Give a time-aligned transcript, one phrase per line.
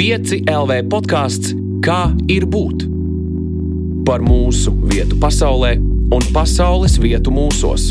[0.00, 1.50] 5 LV podkāsts
[1.84, 2.86] Kā ir būt?
[4.08, 5.74] Par mūsu vietu pasaulē
[6.16, 7.90] un pasaules vietu mūsos.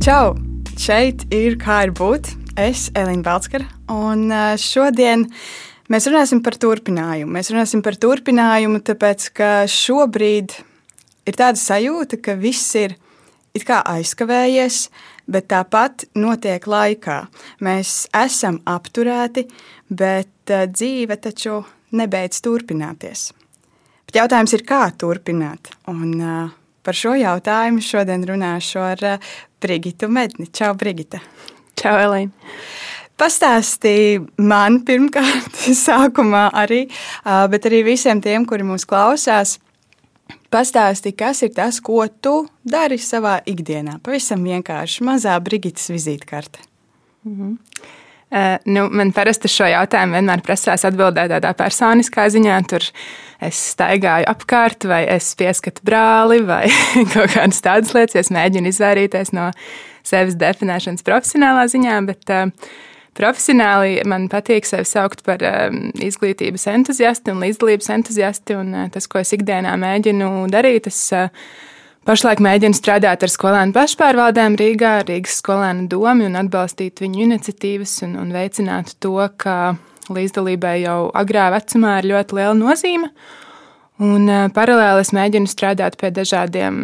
[0.00, 0.32] Čau!
[0.80, 2.30] Šeit ir Kā ir būt?
[2.56, 5.26] Es, Elīna Balskara, un šodien
[5.92, 7.36] mēs runāsim par turpinājumu.
[7.36, 10.56] Mēs runāsim par turpinājumu, tāpēc ka šobrīd
[11.28, 12.96] ir tāda sajūta, ka viss ir
[13.60, 14.88] aizkavējies,
[15.28, 17.26] bet tāpat notiek laikā.
[17.60, 19.46] Mēs esam apturēti,
[19.88, 21.60] bet uh, dzīve taču
[21.96, 23.30] nebeidz turpināties.
[24.06, 25.72] Bet jautājums ir, kā turpināt?
[25.90, 26.54] Un, uh,
[26.86, 29.30] par šo jautājumu šodien runāšu ar uh,
[29.62, 30.48] Brigitu Medni.
[30.52, 31.22] Čau, Brigita!
[31.76, 32.32] Čau, Elīna!
[33.16, 36.82] Pastāstīja man pirmkārt, sākumā arī,
[37.24, 39.54] bet arī visiem tiem, kuri mūs klausās,
[40.50, 43.98] Pastāsti, kas ir tas, ko tu dari savā ikdienā?
[44.02, 46.62] Pavisam vienkārši mazā Brigitas vizītkarte.
[47.26, 47.56] Mm -hmm.
[48.26, 52.56] Uh, nu, man parasti šo jautājumu vienmēr prasās atbildēt tādā personiskā ziņā.
[52.70, 52.82] Tur
[53.46, 56.64] es staigāju apkārt, vai es pieskatu brāli, vai
[57.14, 58.18] kaut kādas tādas lietas.
[58.24, 59.52] Es mēģinu izvairīties no
[60.06, 62.02] sevis definēšanas profesionālā ziņā.
[62.10, 62.74] Bet, uh,
[63.16, 68.56] Profesionāli man patīk sevi saukt par um, izglītības entuziasti un līdzdalības entuziasti.
[68.60, 71.30] Un, uh, tas, ko es ikdienā mēģinu darīt, es uh,
[72.06, 78.14] pašlaik mēģinu strādāt ar skolēnu pašpārvaldēm Rīgā, Rīgas skolēnu domu un atbalstīt viņu iniciatīvas un,
[78.22, 79.74] un veicināt to, ka
[80.12, 83.10] līdzdalībai jau agrā vecumā ir ļoti liela nozīme.
[84.06, 86.76] Un paralēli es mēģinu strādāt pie dažādiem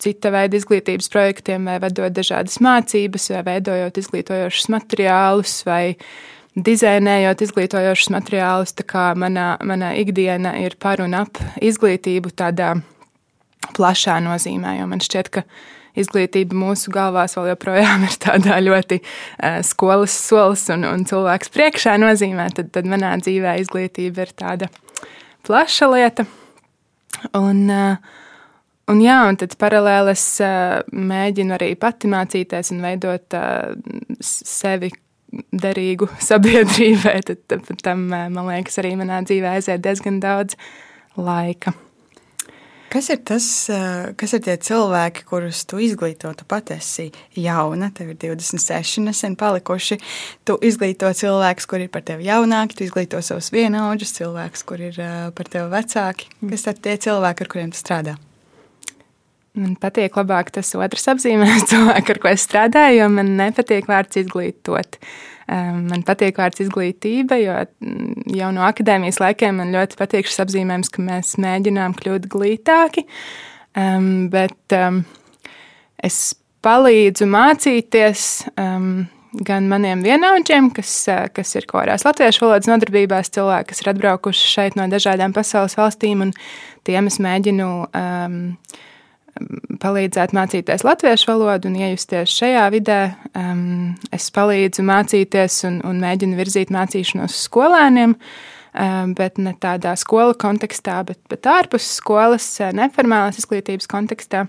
[0.00, 5.96] cita veida izglītības projektiem, vai vedot dažādas mācības, vai veidojot izglītojošus materiālus, vai
[6.54, 8.76] dizainējot izglītojošus materiālus.
[8.78, 12.76] Tā kā manā, manā ikdiena ir par un ap izglītību tādā
[13.76, 15.44] plašā nozīmē, jo man šķiet, ka
[15.98, 19.02] izglītība mūsu galvās vēl joprojām ir tādā ļoti
[19.68, 24.70] skolas solis un, un cilvēks priekšā nozīmē, tad, tad manā dzīvē izglītība ir tāda
[25.46, 26.26] plaša lieta.
[27.34, 27.96] Un, eh,
[28.90, 33.76] un, jā, un tad paralēli es eh, mēģinu arī pati mācīties un veidot eh,
[34.22, 34.90] sevi
[35.52, 37.16] derīgu sabiedrībai.
[37.30, 40.58] Tad tam, man liekas, arī manā dzīvē aiziet diezgan daudz
[41.16, 41.74] laika.
[42.92, 43.46] Kas ir tas,
[44.20, 46.28] kas ir tie cilvēki, kurus tu izglīto?
[46.36, 47.06] Tu pati esi
[47.40, 49.96] jauna, tev ir 26, nesen palikuši.
[50.44, 55.00] Tu izglīto cilvēkus, kur ir par tevi jaunāki, tu izglīto savus vienaudžus, cilvēkus, kur ir
[55.38, 56.28] par tevi vecāki.
[56.52, 58.18] Kas ir tie cilvēki, ar kuriem tu strādā?
[59.56, 64.20] Man patīk labāk tas otrs apzīmējums, cilvēku, ar ko es strādāju, jo man nepatīk vārds
[64.20, 65.00] izglītot.
[65.00, 70.44] Uh, Man patīk vārds izglītība, jo mm, jau no akadēmijas laikiem man ļoti patīk šis
[70.44, 73.06] apzīmējums, ka mēs mēģinām kļūt glītāki.
[74.32, 74.76] Bet
[76.02, 76.20] es
[76.62, 78.28] palīdzu mācīties
[79.32, 80.92] gan maniem vienaudžiem, kas,
[81.32, 86.26] kas ir kādās latviešu valodas nodarbībās, cilvēki, kas ir atbraukuši šeit no dažādām pasaules valstīm,
[86.26, 86.34] un
[86.86, 88.40] tiem es mēģinu um,
[89.82, 93.00] palīdzēt mācīties latviešu valodu un iejusties šajā vidē.
[93.38, 100.36] Um, es palīdzu mācīties un, un mēģinu virzīt mācīšanos skolēniem, um, bet ne tādā skolu
[100.38, 104.46] kontekstā, bet, bet ārpus skolas, uh, neformālās izglītības kontekstā.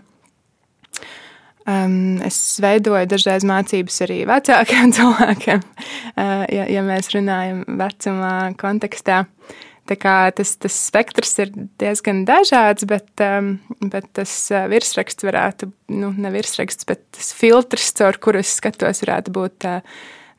[1.64, 9.24] Um, es veidoju dažreiz mācības arī vecākiem cilvēkiem, uh, ja, ja mēs runājam vecumā kontekstā.
[9.24, 11.50] Uh, Tas, tas spektrs ir
[11.82, 13.58] diezgan dažāds, bet, um,
[13.92, 19.04] bet tas uh, virsraksts varētu, nu, ne virsraksts, bet tas filtrs, caur kuru es skatos,
[19.04, 19.82] varētu būt uh,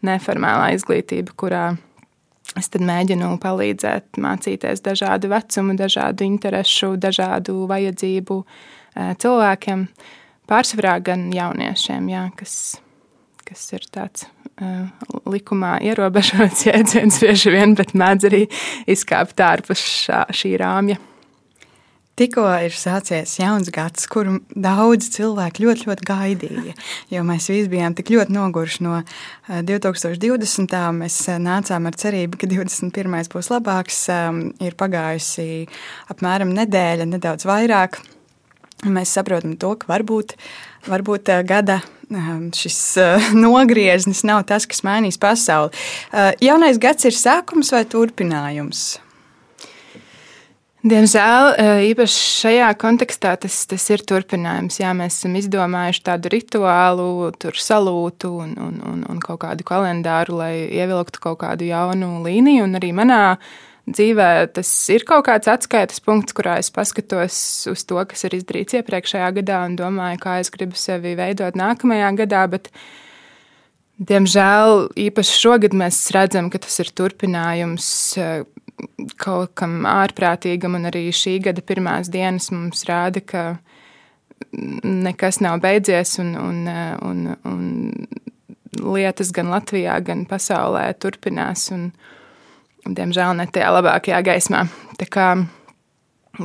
[0.09, 1.65] neformālā izglītība, kurā
[2.57, 9.85] es mēģinu palīdzēt mācīties dažādu vecumu, dažādu interesu, dažādu vajadzību uh, cilvēkiem.
[10.49, 12.57] Pārsvarā gan jauniešiem, jā, kas,
[13.49, 14.87] kas ir tāds Eh,
[15.27, 18.45] likumā ierobežots jēdziens bieži vien, bet mēdz arī
[18.91, 21.01] izkāpt ārpus šā, šī rāmja.
[22.15, 26.75] Tikko ir sācies jauns gads, kuru daudz cilvēku ļoti, ļoti gaidīja.
[27.11, 29.01] Jo mēs visi bijām tik ļoti noguruši no
[29.51, 30.77] 2020.
[30.79, 33.19] Eh, mēs eh, nācām ar cerību, ka 21.
[33.35, 34.05] būs labāks.
[34.63, 35.49] Ir pagājusi
[36.15, 37.99] apmēram nedēļa, nedaudz vairāk.
[38.87, 40.37] Mēs saprotam to, ka varbūt,
[40.87, 42.04] varbūt gada Ehm,
[42.57, 45.75] šis uh, nogrieznis nav tas, kas mainīs pasauli.
[46.11, 48.95] Uh, jaunais gads ir sākums vai turpinājums?
[50.85, 54.77] Diemžēl eh, īpaši šajā kontekstā tas, tas ir turpinājums.
[54.83, 57.07] Jā, mēs esam izdomājuši tādu rituālu,
[57.41, 62.67] salūtu un, un, un, un kaut kādu kalendāru, lai ievilktu kaut kādu jaunu līniju.
[62.69, 63.23] Un arī manā
[63.91, 67.37] dzīvē tas ir kaut kāds atskaites punkts, kurā es paskatos
[67.71, 72.13] uz to, kas ir izdarīts iepriekšējā gadā un domāju, kā es gribu sevi veidot nākamajā
[72.25, 72.45] gadā.
[72.57, 72.73] Bet
[73.95, 77.87] Diemžēl īpaši šogad mēs redzam, ka tas ir turpinājums
[78.19, 78.41] eh,
[79.23, 83.45] kaut kam ārprātīgam, un arī šī gada pirmās dienas mums rāda, ka
[84.83, 86.67] nekas nav beidzies, un, un,
[87.07, 87.63] un, un
[88.83, 91.93] lietas gan Latvijā, gan pasaulē turpinās, un,
[92.85, 94.65] diemžēl, ne tajā labākajā gaismā.
[95.01, 95.29] Tā kā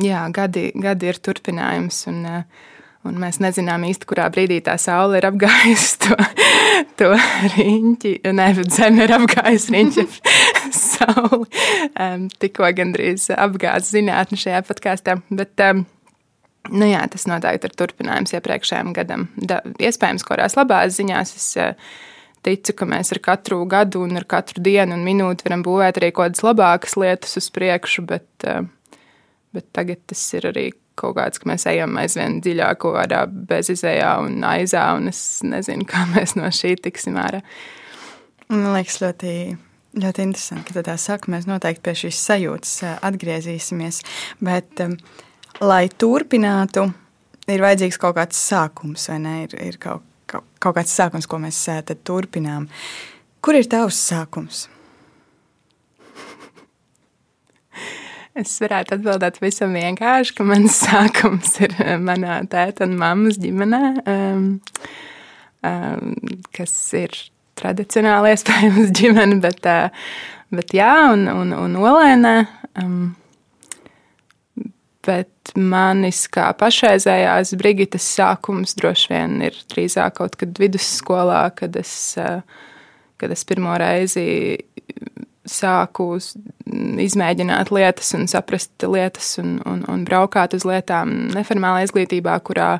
[0.03, 2.67] jā, gadi, gadi ir turpinājums, un uh,
[3.07, 6.17] Un mēs nezinām īsti, kurā brīdī tā saule ir apgājusi to,
[6.99, 7.07] to
[7.55, 8.11] riņķi.
[8.35, 10.03] Nē, bet zeme ir apgājusi riņķi
[10.75, 11.47] sauli.
[11.95, 15.15] Um, tikko gandrīz apgāzta zinātne šajā podkāstā.
[15.31, 15.85] Bet, um,
[16.75, 19.29] nu jā, tas noteikti ir turpinājums iepriekšējiem gadam.
[19.39, 21.89] Da, iespējams, kurās labās ziņās es uh,
[22.45, 26.11] ticu, ka mēs ar katru gadu un ar katru dienu un minūti varam būvēt arī
[26.11, 28.67] kaut kādas labākas lietas uz priekšu, bet, uh,
[29.55, 30.69] bet tagad tas ir arī
[30.99, 35.87] kaut kāds, ka mēs ejam aizvien dziļāk kaut kādā bezizējā un aizā, un es nezinu,
[35.89, 37.41] kā mēs no šī tiksim ārā.
[38.49, 39.33] Man liekas ļoti,
[40.01, 44.01] ļoti interesanti, ka tā saka, mēs noteikti pie šīs sajūtas eh, atgriezīsimies,
[44.45, 44.97] bet, um,
[45.61, 46.87] lai turpinātu,
[47.49, 49.35] ir vajadzīgs kaut kāds sākums, vai ne?
[49.45, 52.67] Ir, ir kaut, kaut, kāds sākums, ko mēs tad turpinām.
[53.43, 54.67] Kur ir tavs sākums?
[58.39, 64.45] Es varētu atbildēt visam vienkārši, ka mans sākums ir manā tēta un mammas ģimenē, um,
[65.67, 66.13] um,
[66.55, 67.17] kas ir
[67.59, 69.89] tradicionāli iespējams ģimene, bet, uh,
[70.55, 72.35] bet jā, un, un, un olēnē.
[72.79, 73.01] Um,
[75.09, 81.93] bet manis kā pašreizējās Brigitas sākums droši vien ir drīzāk kaut kad vidusskolā, kad es,
[82.21, 82.41] uh,
[83.21, 84.25] kad es pirmo reizi
[85.49, 86.11] sāku
[87.01, 92.75] izmēģināt lietas un saprast lietas un, un, un braukāt uz lietām neformālā izglītībā, kurā,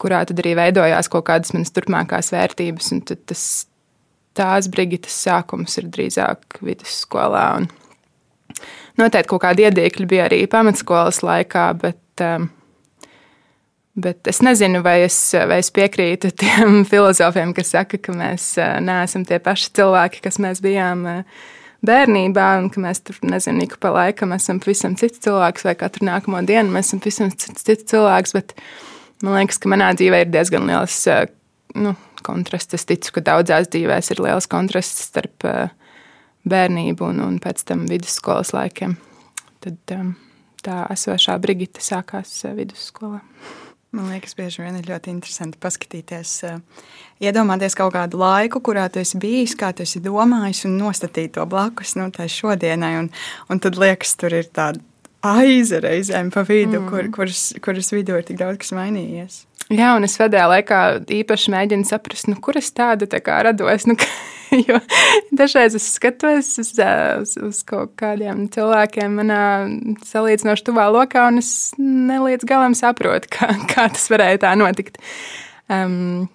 [0.00, 2.92] kurā tad arī veidojās kaut kādas manas turpmākās vērtības.
[3.28, 3.44] Tas,
[4.38, 7.46] tās Brigitas sākums ir drīzāk vidusskolā.
[7.60, 7.68] Un
[9.00, 12.50] noteikti kaut kādi iedīkļi bija arī pamatskolas laikā, bet, um,
[13.94, 15.16] bet es nezinu, vai es,
[15.48, 20.40] vai es piekrītu tiem filozofiem, kas saka, ka mēs uh, neesam tie paši cilvēki, kas
[20.42, 21.08] mēs bijām.
[21.08, 21.50] Uh,
[21.86, 26.06] bērnībā, un ka mēs tur, nezinu, ik pa laikam esam pavisam cits cilvēks, vai katru
[26.08, 28.34] nākamo dienu mēs esam pavisam cits, cits cilvēks.
[28.36, 28.54] Bet
[29.24, 31.26] man liekas, ka manā dzīvē ir diezgan liels eh,
[31.78, 31.96] nu,
[32.26, 32.78] kontrasts.
[32.78, 35.74] Es ticu, ka daudzās dzīvēs ir liels kontrasts starp eh,
[36.48, 38.96] bērnību un, un pēc tam vidusskolas laikiem.
[39.62, 40.06] Tad eh,
[40.66, 43.20] tā esošā Brigita sākās vidusskolā.
[43.92, 46.86] Man liekas, bieži vien ir ļoti interesanti paskatīties, eh,
[47.28, 51.44] iedomāties kaut kādu laiku, kurā tu esi bijis, kā tu esi domājis, un nostatīt to
[51.46, 52.94] blakus nu, tai šodienai.
[53.02, 53.12] Un,
[53.52, 54.80] un tad liekas, tur ir tāda
[55.22, 56.88] aiza reizēm pa vidu, mm.
[56.90, 59.42] kur, kuras, kuras vidū ir tik daudz kas mainījies.
[59.72, 60.78] Jā, un es pēdējā laikā
[61.20, 63.86] īpaši mēģinu saprast, nu, kur es tādu tā kā rados.
[63.88, 63.96] Nu,
[64.68, 64.78] jo
[65.34, 69.42] dažreiz es skatos uz, uz, uz kaut kādiem cilvēkiem manā
[70.08, 75.00] salīdzinoši tuvā lokā, un es nelīdz galam saprotu, kā, kā tas varēja tā notikt.
[75.72, 76.28] Um,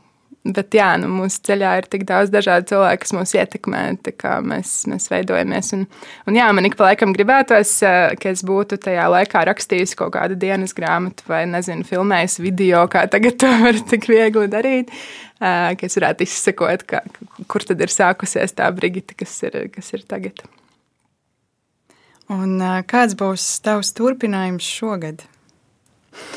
[0.47, 3.81] Bet jā, nu, mūsu ceļā ir tik daudz dažādu cilvēku, kas mūs ietekmē,
[4.21, 5.71] kā mēs, mēs veidojamies.
[5.75, 5.85] Un,
[6.29, 10.13] un jā, man ik pa laikam gribētos, eh, ka es būtu tajā laikā rakstījis kaut
[10.15, 14.93] kādu dienas grāmatu vai, nezinu, filmējis video, kā tagad to var tik viegli darīt.
[15.37, 17.03] Eh, ka es varētu izsekot, kā,
[17.51, 20.45] kur tad ir sākusies tā Brigita, kas ir, kas ir tagad.
[22.31, 25.27] Un eh, kāds būs tavs turpinājums šogad?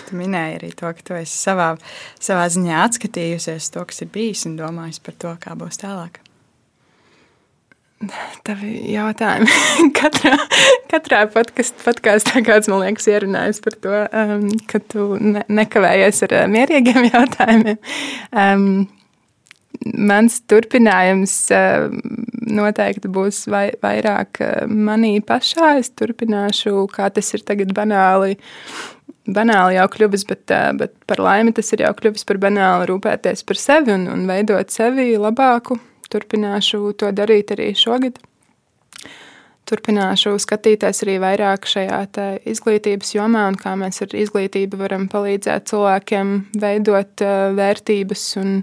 [0.09, 1.75] Tu minēji arī to, ka tu esi savā,
[2.23, 6.23] savā ziņā atskatījusies to, kas ir bijis, un domājis par to, kā būs tālāk.
[8.49, 9.51] Tavi jautājumi.
[9.99, 10.39] katrā
[10.91, 16.47] katrā podkāstā kāds man liekas ierunājis par to, um, ka tu ne, nekavējies ar uh,
[16.51, 17.77] mierīgiem jautājumiem.
[18.33, 18.65] Um,
[20.11, 21.93] mans turpinājums uh,
[22.49, 25.75] noteikti būs vai, vairāk uh, manī pašā.
[25.83, 28.39] Es turpināšu, kā tas ir tagad banāli
[29.37, 33.61] banāli jau kļuvis, bet, bet par laimi tas ir jau kļuvis par banāli rūpēties par
[33.61, 35.79] sevi un, un veidot sevi labāku.
[36.11, 38.19] Turpināšu to darīt arī šogad.
[39.71, 42.01] Turpināšu skatīties arī vairāk šajā
[42.51, 47.23] izglītības jomā un kā mēs ar izglītību varam palīdzēt cilvēkiem veidot
[47.61, 48.57] vērtības un,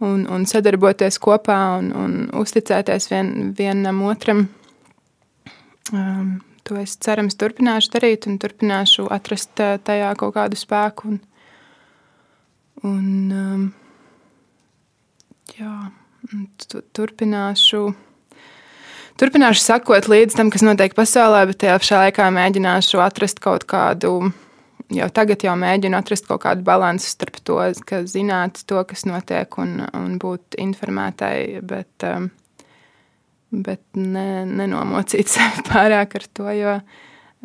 [0.00, 4.46] un, un sadarboties kopā un, un uzticēties vien, vienam otram.
[5.92, 11.14] Um, To es cerams turpināšu darīt un turpināšu atrast tajā kaut kādu spēku.
[11.14, 11.20] Un,
[12.84, 13.62] un um,
[15.56, 15.72] jā,
[16.96, 17.86] turpināšu.
[19.18, 24.28] Turpināšu sakot līdz tam, kas notiek pasaulē, bet tajā pašā laikā mēģināšu atrast kaut kādu
[24.94, 27.58] jau tagad jau mēģinu atrast kaut kādu līdzsvaru starp to,
[27.88, 32.30] ka zināt to, kas notiek, un, un būt informētai, bet, um,
[33.50, 36.76] bet ne, nenomocīt sevi pārāk ar to, jo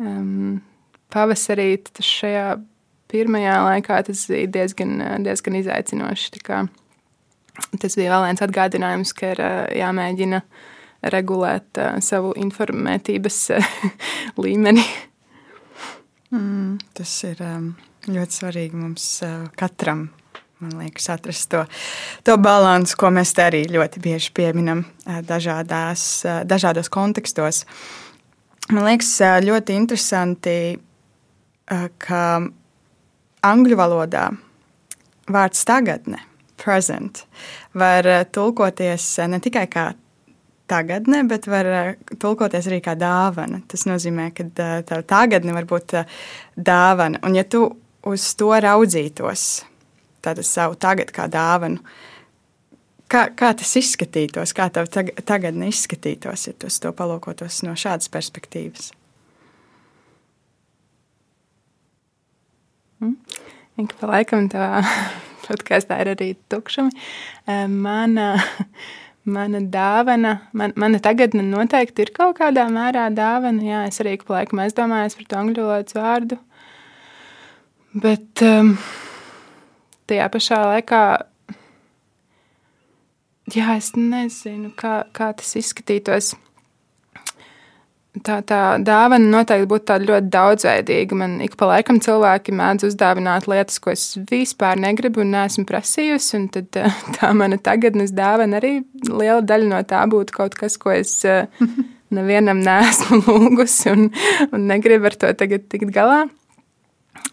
[0.02, 0.60] um,
[1.14, 2.54] pavasarī šajā
[3.14, 6.42] pirmajā laikā tas bija diezgan, diezgan izaicinoši.
[7.78, 9.42] Tas bija vēl viens atgādinājums, ka ir
[9.78, 10.40] jāmēģina
[11.14, 13.40] regulēt savu informētības
[14.42, 14.82] līmeni.
[16.34, 17.44] Mm, tas ir
[18.10, 19.08] ļoti svarīgi mums
[19.60, 20.08] katram.
[20.64, 21.62] Man liekas, atrast to,
[22.26, 27.64] to līdzsvaru, ko mēs arī ļoti bieži pieminam dažādās, dažādos kontekstos.
[28.72, 29.12] Man liekas,
[29.44, 30.56] ļoti interesanti,
[32.00, 32.22] ka
[33.44, 34.30] angļu valodā
[35.28, 36.22] vārds tagadne,
[36.60, 37.26] present,
[37.76, 39.90] var tulkoties ne tikai kā
[40.70, 41.68] tagadne, bet var
[42.20, 43.60] tulkoties arī kā dāvana.
[43.68, 44.48] Tas nozīmē, ka
[44.88, 45.96] tā tagadne var būt
[46.56, 47.20] dāvana.
[47.24, 47.66] Un ja tu
[48.08, 49.64] uz to raudzītos,
[50.24, 51.82] tātad savu tagad kā dāvanu,
[53.10, 58.92] kā, kā tas izskatītos, kā tev tagadne izskatītos, ja tu to palūkotos no šādas perspektīvas?
[63.02, 63.16] Mm.
[63.98, 64.68] Pa laikam tā
[65.46, 66.94] podkāstā ir arī tukšumi.
[67.70, 68.28] Mana,
[69.36, 73.64] mana dāvana, man, mana tagadne noteikti ir kaut kādā mērā dāvana.
[73.66, 76.40] Jā, es arī pa laikam aizdomājos par to angļu valodas vārdu.
[77.94, 78.74] Bet um,
[80.10, 81.02] tajā pašā laikā,
[83.54, 86.34] jā, es nezinu, kā, kā tas izskatītos
[88.22, 91.18] tā, tā dāvana noteikti būtu tāda ļoti daudzveidīga.
[91.18, 96.36] Man ik pa laikam cilvēki mēdz uzdāvināt lietas, ko es vispār negribu un neesmu prasījusi.
[96.38, 96.70] Un tad
[97.18, 98.76] tā mana tagadnes dāvana arī
[99.08, 101.20] liela daļa no tā būtu kaut kas, ko es
[102.14, 104.08] nevienam neesmu lūgusi un,
[104.52, 106.24] un negribu ar to tagad tikt galā.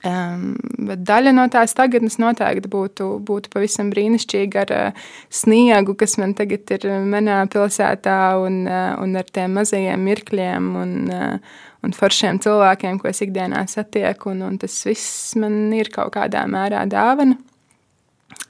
[0.01, 6.17] Um, bet daļa no tās tagadnes noteikti būtu, būtu pavisam brīnišķīga ar uh, sniegu, kas
[6.17, 11.93] man tagad ir manā pilsētā, un, uh, un ar tiem mazajiem mirkļiem un, uh, un
[11.93, 14.33] foršiem cilvēkiem, ko es ikdienā satieku.
[14.33, 17.37] Un, un tas viss man ir kaut kādā mērā dāvana.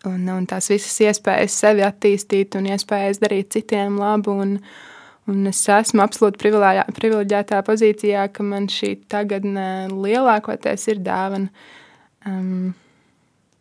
[0.08, 4.40] Un, un tās visas iespējas sevi attīstīt un iespējas darīt citiem labu.
[4.46, 4.56] Un,
[5.32, 11.52] Un es esmu absolūti privileģētā pozīcijā, ka man šī tagadne lielākoties ir dāvana.
[12.28, 12.74] Um,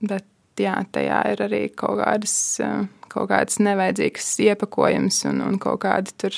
[0.03, 0.27] bet
[0.61, 2.35] jā, tajā ir arī kaut kādas,
[3.13, 6.37] kaut kādas nevajadzīgas iepakojums un, un kaut kāda tur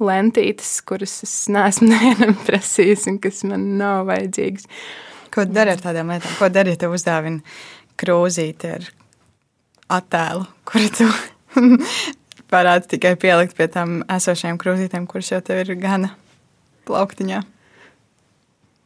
[0.00, 4.68] lentītes, kuras es neesmu nevienam prasījis un kas man nav vajadzīgas.
[5.34, 6.38] Ko dari ar tādām lietām?
[6.40, 7.42] Ko dari, ja tev uzdāvina
[8.00, 8.88] krūzīti ar
[10.00, 11.10] attēlu, kuru tu
[12.50, 16.12] parāds tikai pielikt pie tām esošajām krūzītēm, kuras jau tev ir gana
[16.88, 17.40] plauktiņā.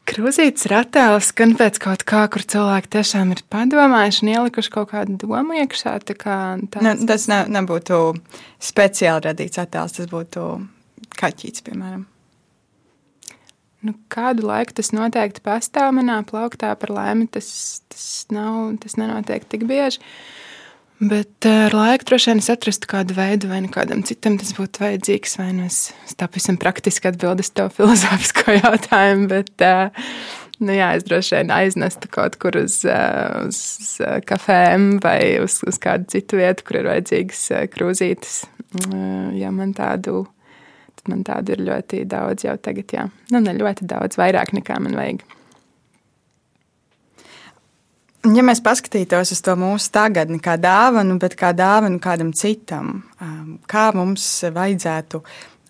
[0.05, 5.17] Krūzītes ratēlis skan pēc kaut kā, kur cilvēki tiešām ir padomājuši un ielikuši kaut kādu
[5.23, 5.97] domu iekšā.
[6.13, 6.85] Kā tāds...
[6.85, 8.01] ne, tas ne, nebūtu
[8.61, 10.45] speciāli radīts attēls, tas būtu
[11.17, 12.05] kaķītis, piemēram.
[13.85, 17.27] Nu, kādu laiku tas noteikti pastāv manā plauktā par laimi.
[17.33, 17.49] Tas,
[17.93, 20.01] tas, nav, tas nenotiek tik bieži.
[20.01, 20.44] Uh,
[21.05, 24.55] Bet eh, ar laiku droši vien es atrastu kādu veidu, vai nu kādam citam tas
[24.57, 29.29] būtu vajadzīgs, vai nu es, tā pavisam praktiski atbildēšu to filozofisko jautājumu.
[29.33, 30.07] Bet, eh,
[30.65, 33.61] nu, jā, es droši vien aiznestu kaut kur uz, eh, uz
[34.31, 37.45] kafēm vai uz, uz kādu citu vietu, kur ir vajadzīgas
[37.75, 38.41] krūzītes.
[39.39, 40.25] Ja man tādu,
[41.11, 43.09] man tādu ir ļoti daudz jau tagad, jā.
[43.31, 45.23] Nu, ne ļoti daudz, vairāk nekā man vajag.
[48.25, 53.59] Ja mēs paskatītos uz to mūsu tagadni kā dāvanu, bet kā dāvanu kādam citam, um,
[53.69, 55.21] kā mums vajadzētu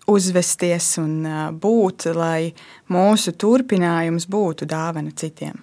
[0.07, 2.53] uzvesties un uh, būt, lai
[2.95, 5.59] mūsu turpinājums būtu dāvana citiem?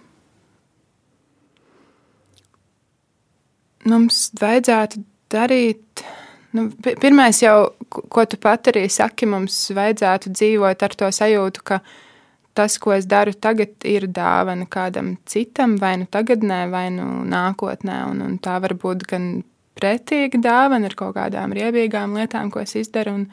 [3.89, 5.01] Mums vajadzētu
[5.33, 6.05] darīt,
[6.53, 11.81] nu, pirmais jau, ko tu pat arī saki, mums vajadzētu dzīvot ar to sajūtu, ka
[11.81, 12.12] mēs
[12.55, 18.03] tas, ko es daru tagad, ir dāvana kādam citam, vai nu tagadnē, vai nu nākotnē.
[18.11, 19.33] Un, un tā var būt gan
[19.79, 23.17] pretīga dāvana ar kaut kādām riebīgām lietām, ko es izdaru.
[23.21, 23.27] Un,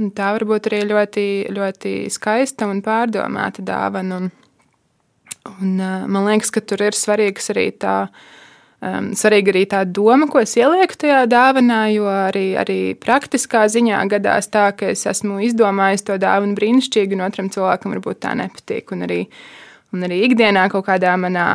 [0.00, 4.22] un tā var būt arī ļoti, ļoti skaista un pārdomāta dāvana.
[4.22, 4.30] Un,
[5.58, 5.76] un,
[6.08, 8.00] man liekas, ka tur ir svarīgs arī tā
[8.78, 14.04] Um, svarīga arī tā doma, ko es ielieku tajā dāvanā, jo arī, arī praktiskā ziņā
[14.12, 18.94] gadās tā, ka es esmu izdomājis to dāvanu brīnišķīgi, un otram cilvēkam varbūt tā nepatīk.
[18.94, 19.18] Un arī,
[19.90, 21.48] un arī ikdienā kaut kādā manā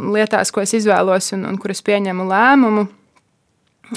[0.00, 2.88] lietās, ko es izvēlos un, un kuras pieņemu lēmumu,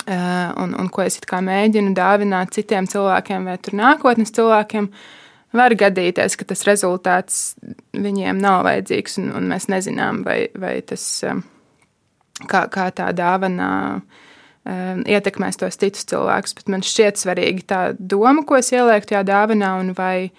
[0.03, 4.91] uh, un, un ko es mēģinu dāvināt citiem cilvēkiem vai nākotnes cilvēkiem,
[5.55, 7.43] var gadīties, ka tas rezultāts
[7.95, 11.23] viņiem nav vajadzīgs, un, un mēs nezinām, vai, vai tas,
[12.43, 13.69] kā, kā tā dāvana
[14.65, 16.55] ietekmēs tos citus cilvēkus.
[16.57, 20.31] Bet man šķiet svarīgi tā doma, ko es ielieku tajā dāvanā, un vai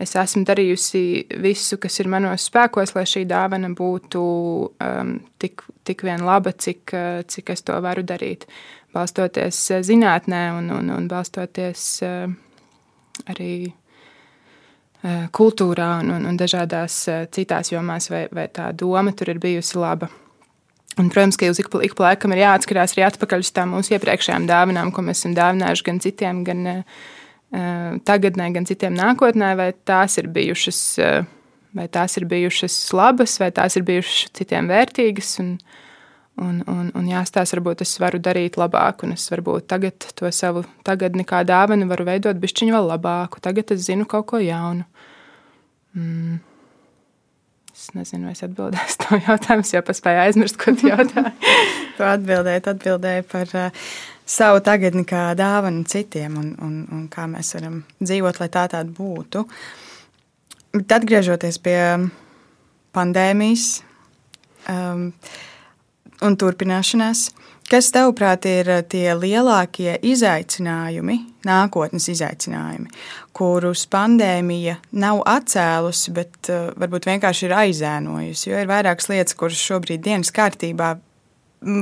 [0.00, 1.02] es esmu darījusi
[1.40, 6.94] visu, kas ir manos spēkos, lai šī dāvana būtu um, tik, tik vien laba, cik,
[7.28, 8.46] cik es to varu darīt.
[8.94, 12.32] Balstoties zinātnē un, un, un balstoties uh,
[13.30, 19.32] arī uh, kultūrā un, un, un dažādās uh, citās jomās, vai, vai tā doma tur
[19.32, 20.10] ir bijusi laba.
[20.98, 23.94] Un, protams, ka uz ik ik pa laikam ir jāatcerās arī atpakaļ uz tām mūsu
[23.94, 26.80] iepriekšējām dāvanām, ko mēs esam dāvinājuši gan citiem, gan uh,
[28.04, 31.28] tagadnē, gan citiem nākotnē, vai tās ir bijušas, uh,
[31.78, 35.36] vai tās ir bijušas labas, vai tās ir bijušas citiem vērtīgas.
[35.44, 35.54] Un,
[36.42, 40.66] un, un, un jāstāsta, varbūt es varu darīt labāk, un es varbūt tagad to savu
[40.86, 43.42] tagadni kā dāvanu varu veidot bišķiņu vēl labāku.
[43.46, 44.88] Tagad es zinu kaut ko jaunu.
[45.94, 46.49] Mm.
[47.80, 51.30] Es nezinu, vai es atbildēšu to jautājumu, jo paspēju aizmirst, ko tu jautāji.
[51.96, 53.86] tu atbildēji, atbildēji par uh,
[54.28, 58.92] savu tagadni kā dāvanu citiem un, un, un kā mēs varam dzīvot, lai tā tāda
[58.98, 59.46] būtu.
[60.76, 61.78] Bet atgriežoties pie
[62.92, 63.70] pandēmijas
[64.68, 65.08] um,
[66.20, 67.30] un turpināšanās,
[67.70, 71.14] Kas tavuprāt ir eh, tie lielākie izaicinājumi,
[71.46, 72.88] nākotnes izaicinājumi,
[73.36, 78.48] kurus pandēmija nav atcēlusi, bet uh, varbūt vienkārši ir aizēnojusi?
[78.50, 80.96] Jo ir vairākas lietas, kuras šobrīd dienas kārtībā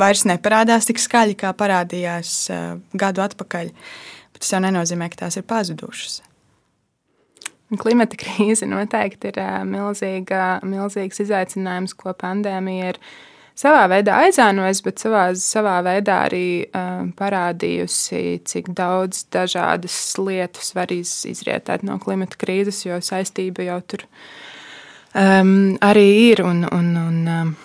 [0.02, 3.72] vairs neparādās tik skaļi, kā parādījās uh, gadu atpakaļ.
[4.34, 6.20] Bet tas jau nenozīmē, ka tās ir pazudušas.
[7.80, 13.02] Klimata krīze noteikti ir uh, milzīga, milzīgs izaicinājums, ko pandēmija ir
[13.58, 20.92] savā veidā aizēnojusi, bet savā, savā veidā arī uh, parādījusi, cik daudz dažādas lietas var
[20.94, 24.06] iz, izrietēt no klimata krīzes, jo saistība jau tur
[25.14, 26.44] um, arī ir.
[26.46, 27.56] Un, un, un, um,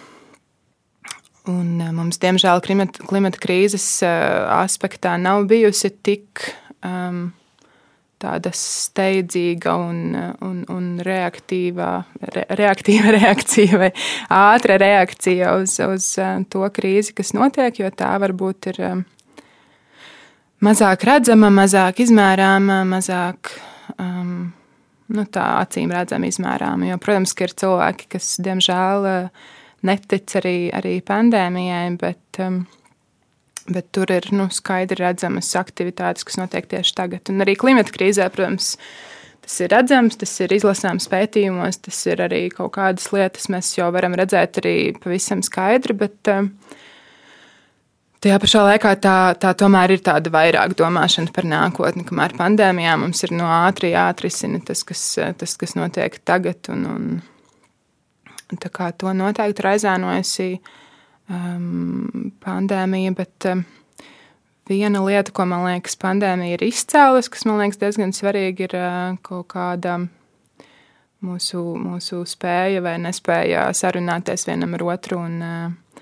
[1.43, 6.39] Un mums, diemžēl, klimata, klimata krīzes uh, aspektā nav bijusi tik
[6.87, 7.33] um,
[8.23, 10.15] tāda steidzīga un,
[10.45, 11.89] un, un reaktīva,
[12.33, 13.91] re, reaktīva reakcija vai
[14.33, 19.05] ātra reakcija uz, uz uh, to krīzi, kas notiek, jo tā varbūt ir um,
[20.63, 23.51] mazāk redzama, mazāk izmērāma, mazāk
[23.97, 24.53] um,
[25.13, 26.93] nu, tā acīm redzama, izmērāma.
[26.93, 29.51] Jo, protams, ka ir cilvēki, kas diemžēl uh,
[29.83, 32.63] netic arī, arī pandēmijai, bet um,
[33.71, 37.29] Bet tur ir nu, skaidri redzamas aktivitātes, kas notiek tieši tagad.
[37.31, 38.73] Un arī klimata krīzē, protams,
[39.45, 43.87] tas ir redzams, tas ir izlasāms pētījumos, tas ir arī kaut kādas lietas, mēs jau
[43.95, 45.95] varam redzēt arī pavisam skaidri.
[46.03, 46.49] Bet, eh,
[48.23, 53.19] Tajā pašā laikā tā, tā tomēr ir tāda vairāk domāšana par nākotni, kamēr pandēmijā mums
[53.25, 55.01] ir no ātri jāatrisina tas, kas,
[55.35, 56.69] tas, kas notiek tagad.
[56.71, 60.47] Un, un, tā kā to noteikti ir aizēnojusi
[61.33, 63.63] um, pandēmija, bet um,
[64.69, 69.17] viena lieta, ko man liekas, pandēmija ir izcēlusi, kas man liekas diezgan svarīga, ir uh,
[69.25, 69.99] kaut kāda
[71.23, 76.01] mūsu, mūsu spēja vai nespēja sarunāties vienam ar otru un, uh,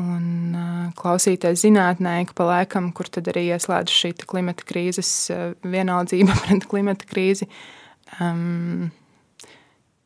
[0.00, 5.50] un uh, klausīties zinātnē, ka pa laikam, kur tad arī ieslēdz šī klimata krīzes uh,
[5.64, 7.50] vienaldzība pret klimata krīzi.
[8.20, 8.88] Um,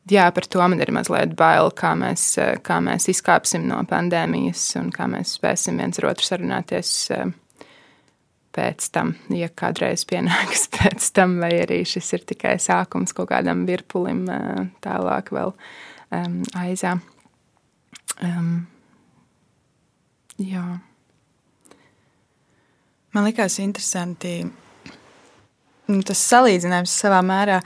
[0.09, 2.25] jā, par to man ir mazliet bail, kā mēs,
[2.65, 7.31] kā mēs izkāpsim no pandēmijas un kā mēs spēsim viens ar otru sarunāties eh,
[8.53, 13.65] pēc tam, ja kādreiz pienāks pēc tam, vai arī šis ir tikai sākums kaut kādam
[13.69, 16.97] virpulim eh, tālāk vēl um, aizā.
[18.23, 18.65] Um,
[20.41, 20.65] jā.
[23.13, 27.59] Man likās interesanti nu, tas salīdzinājums savā mērā,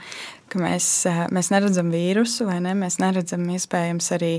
[0.50, 2.74] ka mēs, eh, mēs neredzam vīrusu, vai ne?
[2.78, 4.32] Mēs neredzam iespējams arī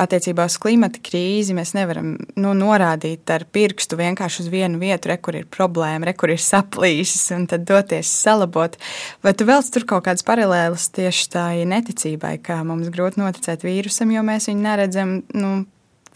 [0.00, 1.54] attiecībā uz klimata krīzi.
[1.56, 6.14] Mēs nevaram nu, norādīt ar pirkstu vienkārši uz vienu vietu, re, kur ir problēma, re,
[6.18, 8.78] kur ir saplīsis, un tad doties salabot.
[9.24, 14.12] Vai tu vēl tur kaut kādas paralēlas tieši tā neticībai, kā mums grūti noticēt vīrusam,
[14.14, 15.22] jo mēs viņu neredzam.
[15.36, 15.62] Nu,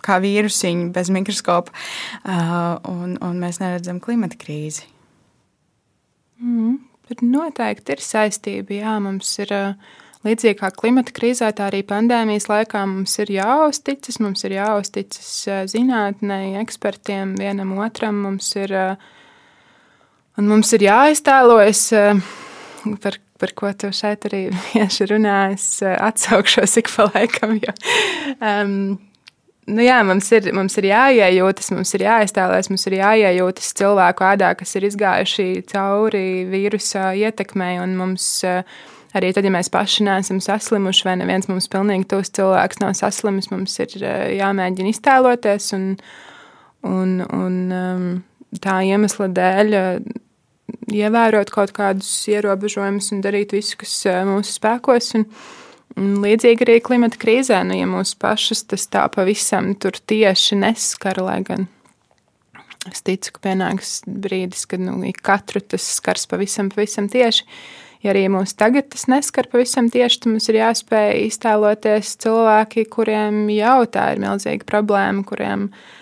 [0.06, 4.84] Kā vīrusiņu bez mikroskopa, uh, un, un mēs neredzam klimata krīzi.
[6.38, 6.76] Mm.
[7.06, 8.74] Bet noteikti ir saistība.
[8.80, 9.52] Jā, mums ir
[10.26, 15.30] līdzīgi kā klimata krīzē, tā arī pandēmijas laikā mums ir jāuzticas, mums ir jāuzticas
[15.70, 18.18] zinātnē, ekspertiem, vienam otram.
[18.26, 18.74] Mums ir,
[20.36, 21.84] un mums ir jāiztēlojas,
[23.04, 27.58] par, par ko tu šeit arī vienkārši runājas, atsaukšos ik pa laikam.
[27.62, 27.76] Jo,
[28.40, 28.96] um,
[29.70, 34.52] nu jā, mums ir, mums ir jāiejūtas, mums ir jāiztēlojas, mums ir jāiejūtas cilvēku ādā,
[34.58, 38.62] kas ir izgājuši cauri vīrusa ietekmei, mums eh,
[39.16, 43.50] arī tad, ja mēs paši neesam saslimuši, vai neviens mums pilnīgi tos cilvēks nav saslimis,
[43.52, 43.98] mums ir
[44.36, 45.72] jāmēģina iztēloties.
[45.76, 45.90] Un,
[46.86, 49.76] un, un tā iemesla dēļ
[50.96, 53.98] ievērot kaut kādus ierobežojumus un darīt visu, kas
[54.28, 55.14] mūsu spēkos.
[55.18, 55.26] Un
[55.96, 61.40] līdzīgi arī klimata krīzē, nu, ja mūsu pašas tas tā pavisam tur tieši neskar, lai
[61.46, 61.66] gan
[62.86, 67.46] es ticu, ka pienāks brīdis, kad nu, katru tas skars pavisam, pavisam tieši.
[68.04, 73.46] Ja arī mūs tagad tas neskar pavisam tieši, tad mums ir jāspēj iztēloties cilvēki, kuriem
[73.56, 75.94] jau tā ir milzīga problēma, kuriem ir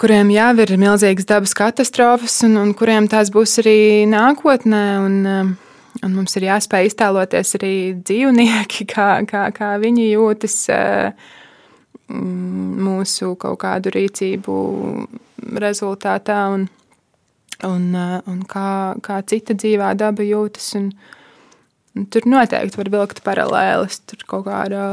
[0.00, 3.78] kuriem jau ir milzīgas dabas katastrofas, un, un kuriem tās būs arī
[4.10, 4.84] nākotnē.
[5.04, 5.54] Un, um,
[6.04, 11.28] un mums ir jāspēj iztēloties arī dzīvnieki, kā, kā, kā viņi jūtas uh,
[12.06, 14.56] mūsu kaut kādu rīcību
[15.62, 16.66] rezultātā, un,
[17.66, 18.68] un, uh, un kā,
[19.04, 20.72] kā cita dzīvā daba jūtas.
[20.78, 20.90] Un,
[21.96, 24.02] un tur noteikti var vilkt paralēlis.
[24.10, 24.84] Tur kaut kāda,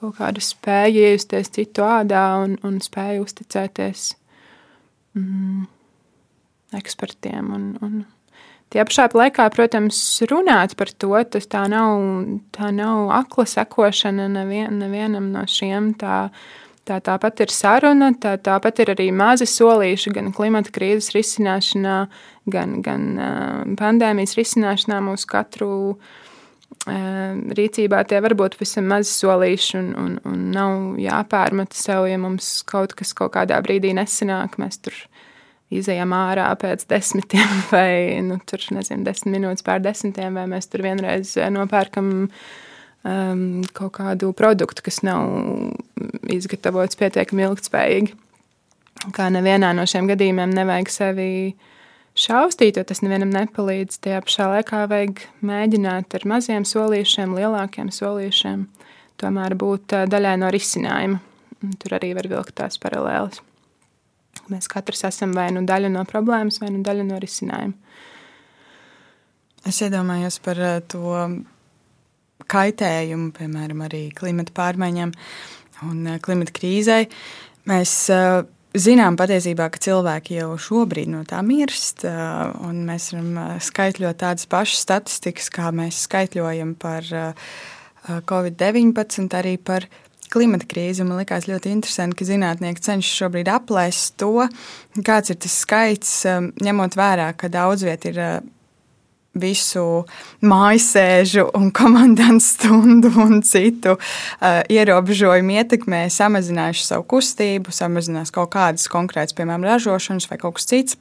[0.00, 4.08] kaut kāda spēja iejusties citu ādā un, un spēja uzticēties
[5.18, 5.68] mm,
[6.80, 7.54] ekspertiem.
[7.54, 8.02] Un, un
[8.72, 12.02] tie pašā laikā, protams, runāt par to, tas tā nav,
[12.56, 15.94] tā nav akla sekošana nevien, nevienam no šiem.
[16.00, 16.26] Tā,
[16.82, 21.98] Tā tāpat ir saruna, tā tāpat ir arī mazi solīši gan klimata krīzes risināšanā,
[22.50, 23.04] gan, gan
[23.78, 25.70] pandēmijas risināšanā mūsu katru
[26.82, 28.02] rīcībā.
[28.10, 32.96] Tie var būt pavisam mazi solīši un, un, un nav jāpārmet sev, ja mums kaut
[32.98, 34.58] kas kaut kādā brīdī nesanāk.
[34.58, 34.98] Mēs tur
[35.78, 40.84] izejam ārā pēc desmitiem, vai nu, tur, nezinu, desmit minūtes pār desmitiem, vai mēs tur
[40.86, 43.44] vienreiz eh, nopērkam um,
[43.76, 45.26] kaut kādu produktu, kas nav
[46.32, 48.16] izgatavots pietiekami ilgspējīgi.
[49.16, 51.28] Kā nevienā no šiem gadījumiem nevajag sevi
[52.18, 53.98] šaustīt, jo tas nevienam nepalīdz.
[54.04, 58.66] Tajā pašā laikā vajag mēģināt ar maziem solīšiem, lielākiem solīšiem,
[59.22, 61.22] tomēr būt eh, daļai no risinājuma.
[61.78, 63.42] Tur arī var vilkt tās paralēlas.
[64.52, 67.74] Mēs katrs esam vai nu daļa no problēmas, vai nu daļa no risinājuma.
[69.68, 71.16] Es iedomājos par eh, to
[72.50, 75.12] kaitējumu, piemēram, arī klimata pārmaiņām
[75.88, 77.06] un eh, klimata krīzei.
[77.70, 78.40] Mēs uh,
[78.74, 84.82] zinām patiesībā, ka cilvēki jau šobrīd no tā mirst, un mēs varam skaitļot tādas pašas
[84.82, 87.52] statistikas, kā mēs skaitļojam par uh,
[88.26, 89.86] Covid-19, arī par
[90.32, 91.04] klimata krīzi.
[91.06, 94.48] Man liekas ļoti interesanti, ka zinātnieki cenšas šobrīd aplēst to,
[95.04, 98.34] kāds ir tas skaits, um, ņemot vērā, ka daudz viet ir uh,
[99.38, 100.04] visu
[100.44, 108.90] mājasēžu un komandantu stundu un citu uh, ierobežojumu ietekmē samazinājuši savu kustību, samazinās kaut kādas
[108.92, 111.00] konkrētas, piemēram, ražošanas vai kaut kas cits.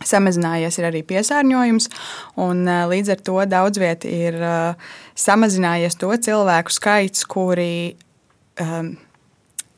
[0.00, 1.90] Samazinājies arī piesārņojums,
[2.40, 7.98] un uh, līdz ar to daudz vietā ir uh, samazinājies to cilvēku skaits, kuri
[8.60, 8.92] um,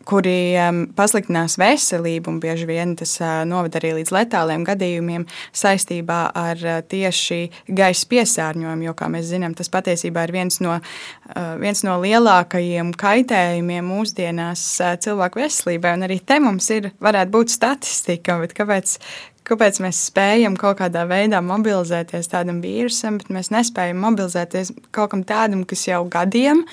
[0.06, 6.20] kuri um, pasliktinās veselību, un bieži vien tas uh, noved arī līdz letāliem gadījumiem saistībā
[6.38, 8.88] ar uh, tieši gaisa piesārņojumu.
[8.88, 14.64] Jo, kā mēs zinām, tas patiesībā ir viens no, uh, viens no lielākajiem kaitējumiem mūsdienās
[15.04, 15.96] cilvēku veselībai.
[15.98, 18.98] Un arī te mums ir, varētu būt statistika, bet kāpēc,
[19.48, 25.24] kāpēc mēs spējam kaut kādā veidā mobilizēties tādam vīrusam, bet mēs nespējam mobilizēties kaut kam
[25.28, 26.64] tādam, kas jau gadiem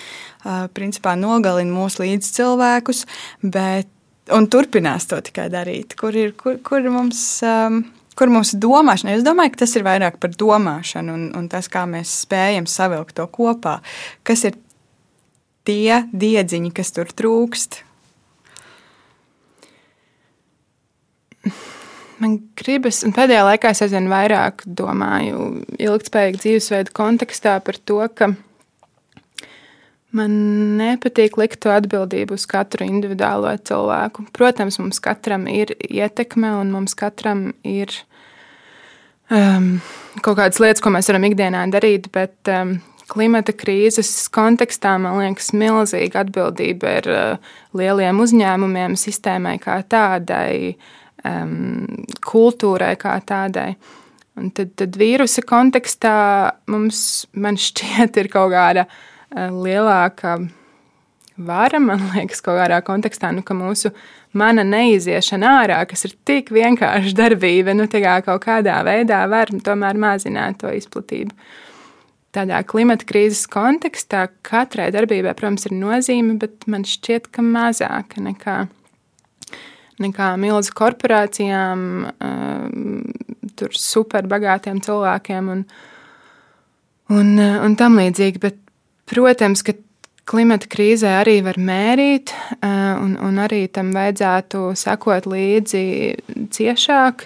[0.77, 3.05] principā nogalina mūsu līdzcilvēkus,
[3.43, 3.89] bet
[4.35, 5.95] un turpinās to tikai darīt.
[5.99, 7.23] Kur ir kur, kur mums?
[7.45, 7.83] Um,
[8.19, 9.13] kur mūsu domāšana.
[9.15, 13.15] Es domāju, ka tas ir vairāk par domāšanu un, un tas, kā mēs spējam savilkt
[13.15, 13.77] to kopā.
[14.27, 14.57] Kas ir
[15.67, 17.83] tie diedziņi, kas tur trūkst?
[22.19, 28.33] Man gribas, un pēdējā laikā es aizvien vairāk domāju ilgspējīgu dzīvesveidu kontekstā par to, ka
[30.15, 30.35] man
[30.79, 34.27] nepatīk likt to atbildību uz katru individuālo cilvēku.
[34.35, 37.93] Protams, mums katram ir ietekme, un mums katram ir
[39.31, 39.77] um,
[40.19, 42.77] kaut kādas lietas, ko mēs varam ikdienā darīt, bet um,
[43.09, 50.75] klimata krīzes kontekstā man liekas, milzīga atbildība ir uh, lieliem uzņēmumiem, sistēmai kā tādai.
[51.27, 53.73] Um, kultūrai kā tādai.
[54.39, 56.13] Un tad, tad vīrusa kontekstā
[56.71, 60.37] mums šķiet, ir kaut kāda uh, lielāka
[61.35, 63.91] vara, man liekas, kaut kādā kontekstā, nu, ka mūsu
[64.37, 69.99] mana neiziešana ārā, kas ir tik vienkārša darbība, nu, kā kaut kādā veidā var tomēr
[69.99, 71.35] mazināt to izplatību.
[72.35, 78.59] Tādā klimata krīzes kontekstā katrai darbībai, protams, ir nozīme, bet man šķiet, ka mazāka nekā
[80.03, 83.03] nekā milzu korporācijām, um,
[83.59, 85.51] tur superbagātiem cilvēkiem.
[85.53, 85.65] Un,
[87.15, 88.41] un, un tam līdzīgi.
[88.43, 88.57] Bet,
[89.09, 89.75] protams, ka
[90.29, 92.33] klimata krīzē arī var mērīt,
[92.63, 95.85] un, un arī tam vajadzētu sekot līdzi
[96.53, 97.25] ciešāk.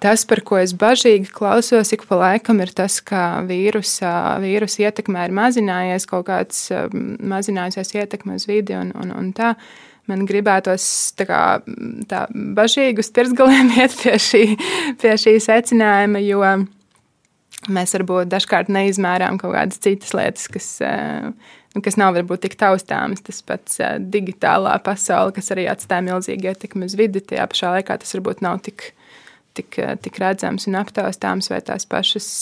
[0.00, 5.26] Tas, par ko es bažīgi klausos, ik pa laikam, ir tas, ka vīrusa, vīrusa ietekmē
[5.28, 9.52] ir mazinājies, kaut kāds mazinājusies ietekme uz vidi un, un, un tā.
[10.10, 10.84] Man gribētos
[11.14, 11.40] tā, kā,
[12.10, 14.44] tā bažīgi uz pirsgaliem iet pie šī,
[15.02, 16.42] pie šī secinājuma, jo
[17.70, 21.28] mēs varbūt dažkārt neizmērām kaut kādas citas lietas, kas, eh,
[21.74, 23.22] nu, kas nav varbūt tik taustāmas.
[23.22, 28.00] Tas pats eh, digitālā pasaule, kas arī atstāja milzīgu ietekmi uz vidi, tajā pašā laikā
[28.02, 28.90] tas varbūt nav tik,
[29.54, 32.32] tik, eh, tik redzams un aptaustāms vai tās pašas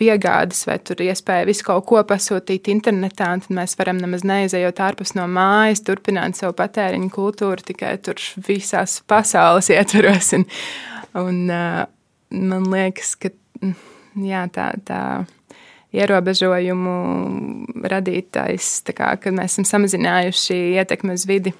[0.00, 4.80] piegādes, vai tur iespēja visu kaut ko pasūtīt internetā, un tad mēs varam nemaz neizejot
[4.84, 10.32] ārpus no mājas, turpināt savu patēriņu kultūru tikai tur visās pasaules ietveros.
[10.38, 10.46] Un,
[11.20, 11.42] un,
[12.30, 13.76] man liekas, ka mm,
[14.30, 15.02] jā, tā, tā
[15.96, 16.94] ierobežojumu
[17.90, 21.54] radītājs, kā, kad mēs esam samazinājuši ietekmi uz vidi.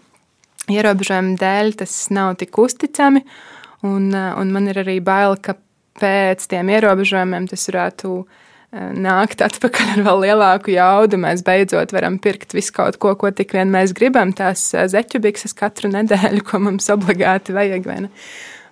[0.70, 3.24] Ierobežojumu dēļ tas nav tik uzticami,
[3.88, 5.56] un, un man ir arī bail, ka
[6.00, 11.20] pēc tiem ierobežojumiem tas varētu eh, nākt atpakaļ ar vēl lielāku jaudu.
[11.20, 14.34] Mēs beidzot varam pirkt visu kaut ko, ko tik vien mēs gribam.
[14.36, 17.88] Tās eh, zeķu bikses katru nedēļu, ko mums obligāti vajag.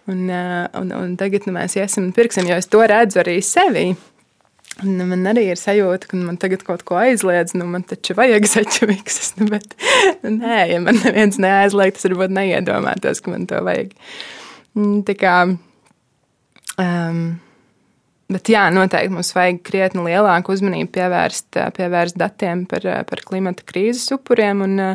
[0.08, 3.90] Un, un, un tagad nu, mēs iesim un pirksim, jo es to redzu arī sevī.
[4.78, 8.46] Un man arī ir sajūta, ka man tagad kaut ko aizliedz, nu man taču vajag
[8.52, 9.32] zeķu vikses.
[9.40, 9.74] Nu, bet,
[10.22, 13.96] nu, nē, ja man neviens neaizliek, tas varbūt neiedomātos, ka man to vajag.
[14.78, 15.34] Mm, tā kā,
[16.82, 17.22] um,
[18.32, 24.12] bet jā, noteikti mums vajag krietni lielāku uzmanību pievērst, pievērst datiem par, par klimata krīzes
[24.16, 24.64] upuriem.
[24.66, 24.86] Un,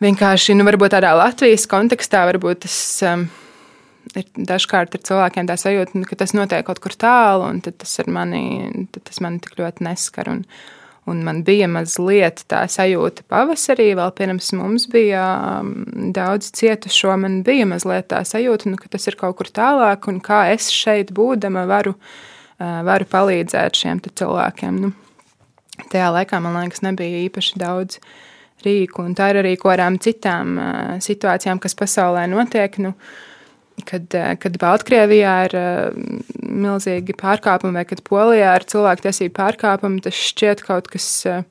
[0.00, 2.80] vienkārši, nu, tādā Latvijas kontekstā, varbūt tas.
[3.06, 3.28] Um,
[4.16, 7.96] ir dažkārt ar cilvēkiem tā sajūta, nu, ka tas notiek kaut kur tālu, un tas,
[8.10, 10.30] mani, tas mani tik ļoti neskar.
[10.32, 10.44] Un,
[11.08, 15.24] un man bija mazliet tā sajūta pavasarī, vēl pirms mums bija
[15.60, 15.84] um,
[16.16, 17.14] daudz cietušo.
[17.20, 20.70] Man bija mazliet tā sajūta, nu, ka tas ir kaut kur tālāk, un kā es
[20.74, 24.82] šeit būdama varu, uh, varu palīdzēt šiem cilvēkiem.
[24.84, 24.92] Nu,
[25.88, 28.02] tajā laikā man liekas, nebija īpaši daudz
[28.64, 32.76] rīku, un tā ir arī ko arām citām uh, situācijām, kas pasaulē notiek.
[32.84, 33.29] Nu, uh,
[33.86, 35.94] kad, eh, kad Baltkrievijā ir eh,
[36.40, 41.08] milzīgi pārkāpumi, vai kad Polijā ir cilvēktiesību pārkāpumi, tas šķiet kaut kas.
[41.26, 41.42] Eh,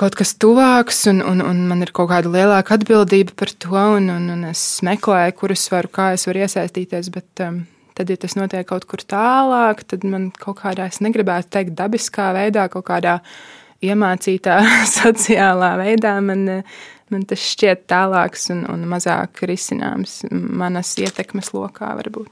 [0.00, 4.06] kaut kas tuvāks, un, un, un man ir kaut kāda lielāka atbildība par to, un,
[4.12, 7.10] un, un es meklēju, kurus varu, kā es varu iesaistīties.
[7.12, 7.64] Bet um,
[7.98, 12.30] tad, ja tas notiek kaut kur tālāk, tad man kaut kādā, es negribētu teikt, dabiskā
[12.38, 13.18] veidā, kaut kādā
[13.84, 14.60] iemācītā
[15.00, 16.62] sociālā veidā man
[17.12, 22.30] man tas šķiet tālāks un, un mazāk risināms manas ietekmes lokā varbūt.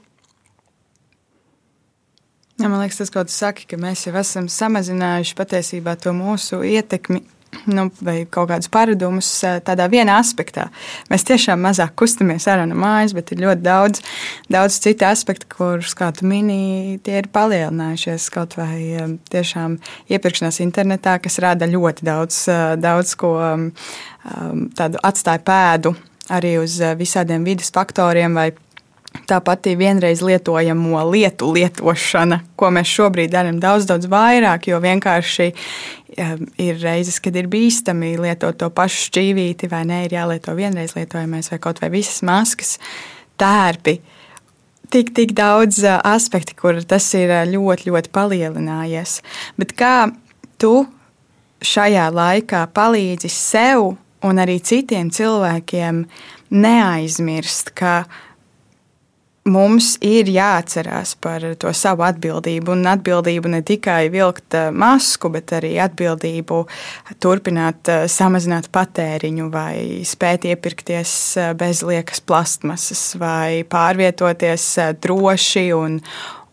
[2.59, 6.59] Ja, man liekas, tas, ko tu saki, ka mēs jau esam samazinājuši patiesībā to mūsu
[6.67, 7.21] ietekmi
[7.65, 10.67] nu, vai kaut kādus paradumus eh, tādā vienā aspektā.
[11.11, 14.03] Mēs tiešām mazāk kustamies ārā no mājas, bet ir ļoti daudz,
[14.51, 18.29] daudz citu aspektu, kurus, kā tu minēji, tie ir palielinājušies.
[18.33, 19.79] Kaut vai eh, tiešām
[20.11, 23.35] iepirkšanās internetā, kas rada ļoti daudz, eh, daudz ko
[24.75, 25.93] tādu atstāja pēdu
[26.29, 28.49] arī uz visādiem vidas faktoriem vai
[29.29, 35.49] tā pati vienreiz lietojamo lietu lietošana, ko mēs šobrīd darām daudz, daudz vairāk, jo vienkārši
[36.59, 41.51] ir reizes, kad ir bīstami lietot to pašu šķīvīti, vai ne, ir jālieto vienreiz lietojamais,
[41.51, 42.77] vai kaut vai visas maskas,
[43.39, 43.99] tērpi.
[44.89, 49.19] Tik, tik daudz aspektu, kur tas ir ļoti, ļoti palielinājies.
[49.61, 50.09] Bet kā
[50.57, 50.87] tu
[51.61, 53.91] šajā laikā palīdzi sev
[54.25, 56.01] un arī citiem cilvēkiem
[56.49, 58.01] neaizmirst, ka
[59.47, 62.73] mums ir jāatcerās par to savu atbildību.
[62.75, 66.61] Un atbildību ne tikai vilkt eh, masku, bet arī atbildību
[67.23, 74.69] turpināt eh, samazināt patēriņu, vai spēt iepirkties eh, bez liekas plastmasas, vai pārvietoties
[75.01, 75.99] droši un,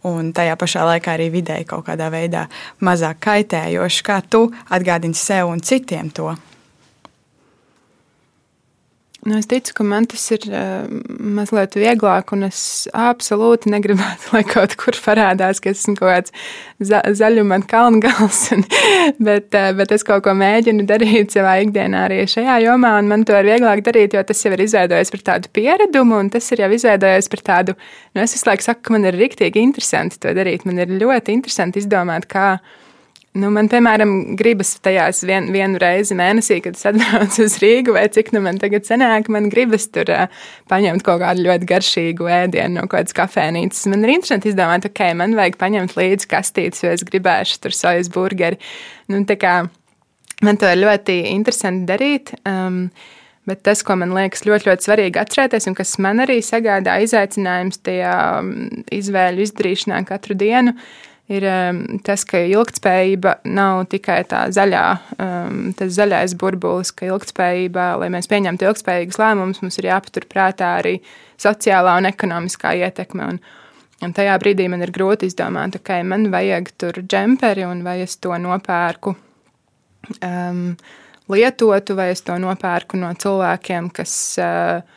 [0.06, 2.46] un tajā pašā laikā arī vidēji kaut kādā veidā
[2.86, 4.04] mazāk kaitējoši.
[4.06, 6.34] Kā tu atgādini sev un citiem to?
[9.26, 10.84] Nu, es ticu, ka man tas ir uh,
[11.18, 12.60] mazliet vieglāk, un es
[12.94, 16.34] absolūti negribētu, lai kaut kur parādās, ka esmu kaut kāds
[16.86, 18.44] za zaļuma kalngals.
[18.54, 18.62] Un,
[19.28, 23.26] bet, uh, bet es kaut ko mēģinu darīt savā ikdienā arī šajā jomā, un man
[23.26, 26.62] to ir vieglāk darīt, jo tas jau ir izveidojies par tādu pieredumu, un tas ir
[26.62, 27.78] jau izveidojies par tādu,
[28.14, 30.68] nu, es visu laiku saku, ka man ir riktīgi interesanti to darīt.
[30.70, 32.52] Man ir ļoti interesanti izdomāt, kā
[33.36, 38.06] Nu, man, piemēram, gribas tajās vien, vienu reizi mēnesī, kad es atbraucu uz Rīgu, vai
[38.12, 40.30] cik nu man tagad sanāk, man gribas tur uh,
[40.72, 43.82] paņemt kaut kādu ļoti garšīgu ēdienu no kādas kafejnīcas.
[43.92, 48.08] Man ir interesanti izdomāt, ok, man vajag paņemt līdzi kastītes, jo es gribēšu tur sojas
[48.14, 48.60] burgeri.
[49.12, 49.58] Nu, kā,
[50.46, 52.34] man to ir ļoti interesanti darīt.
[52.48, 52.86] Um,
[53.46, 57.78] Bet tas, ko man liekas ļoti, ļoti svarīgi atcerēties, un kas man arī sagādā izaicinājums
[57.86, 58.14] tajā
[58.96, 61.05] izvēļu izdarīšanā katru dienu, ir
[61.42, 64.84] um, tas, ka ilgspējība nav tikai tā zaļā,
[65.18, 70.76] um, tas zaļais burbulis, ka ilgspējībā, lai mēs pieņemtu ilgspējīgus lēmumus, mums ir jāpatur prātā
[70.78, 71.00] arī
[71.42, 73.30] sociālā un ekonomiskā ietekme.
[73.34, 73.40] Un,
[74.06, 77.98] un tajā brīdī man ir grūti izdomāt, ka okay, man vajag tur džemperi un vai
[78.04, 79.16] es to nopērku.
[80.22, 80.76] Um,
[81.32, 84.95] lietotu, vai es to nopērku no cilvēkiem, kas uh,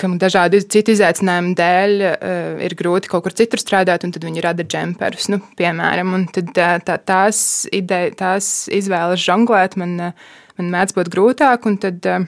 [0.00, 4.44] kam dažādu citu izaicinājumu dēļ uh, ir grūti kaut kur citur strādāt, un tad viņi
[4.44, 6.14] rada džemperus, nu, piemēram.
[6.16, 11.76] Un tad tā, tās, ideja, tās izvēles žonglēt man, uh, man mēdz būt grūtāk, un
[11.82, 12.24] tad, uh,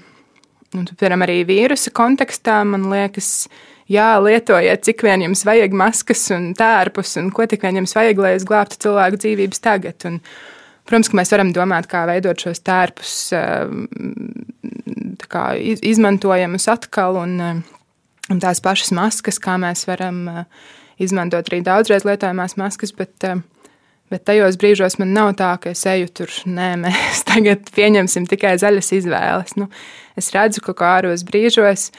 [0.76, 3.48] un, piemēram, arī vīrusa kontekstā man liekas,
[3.88, 8.20] jā, lietojiet, cik vien jums vajag maskas un tērpus, un ko tik vien jums vajag,
[8.20, 10.04] lai es glābtu cilvēku dzīvības tagad.
[10.10, 10.20] Un,
[10.84, 13.12] Protams, ka mēs varam domāt, kā veidot šos tērpus,
[15.30, 17.64] kā izmantojamus atkal, un,
[18.30, 20.24] un tās pašas maskas, kā mēs varam
[21.02, 23.26] izmantot arī daudzreiz lietojamās maskas, bet,
[24.12, 28.56] bet tajos brīžos man nav tā, ka es eju tur, nē, mēs tagad pieņemsim tikai
[28.62, 29.56] zaļas izvēles.
[29.60, 29.70] Nu,
[30.18, 31.90] es redzu, ka kāros brīžos,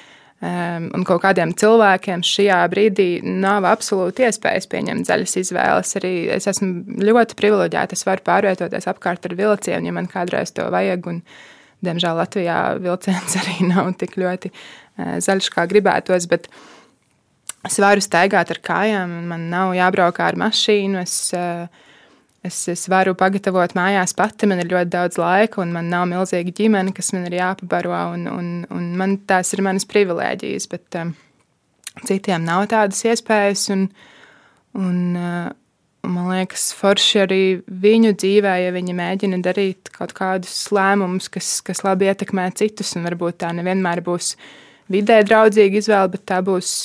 [0.45, 5.95] un kaut kādiem cilvēkiem šajā brīdī nav absolūti iespējas pieņemt zaļas izvēles.
[5.99, 7.95] Arī es esmu ļoti privileģēta.
[7.95, 11.07] Es varu pārvietoties apkārt ar vilcienu, ja man kādreiz to vajag.
[11.09, 11.21] Un,
[11.83, 14.53] diemžēl Latvijā vilciens arī nav tik ļoti
[14.95, 16.29] zaļš, kā gribētos.
[16.31, 16.47] Bet
[17.67, 21.01] es varu staigāt ar kājām, man nav jābrauk ar mašīnu.
[21.03, 21.67] Es, uh,
[22.45, 26.51] Es, es varu pagatavot mājās pati, man ir ļoti daudz laika, un man nav milzīga
[26.53, 27.95] ģimene, kas man ir jāpabaro.
[28.13, 31.15] Un, un, un man, tās ir manas privilēģijas, bet um,
[32.05, 33.65] citiem nav tādas iespējas.
[33.73, 33.87] Un,
[34.77, 35.47] un, uh,
[36.11, 41.83] man liekas, forši arī viņu dzīvē, ja viņi mēģina darīt kaut kādus lēmumus, kas, kas
[41.85, 44.35] labi ietekmē citus, un varbūt tā nevienmēr būs
[44.91, 46.75] vidē draudzīga izvēle, bet tā būs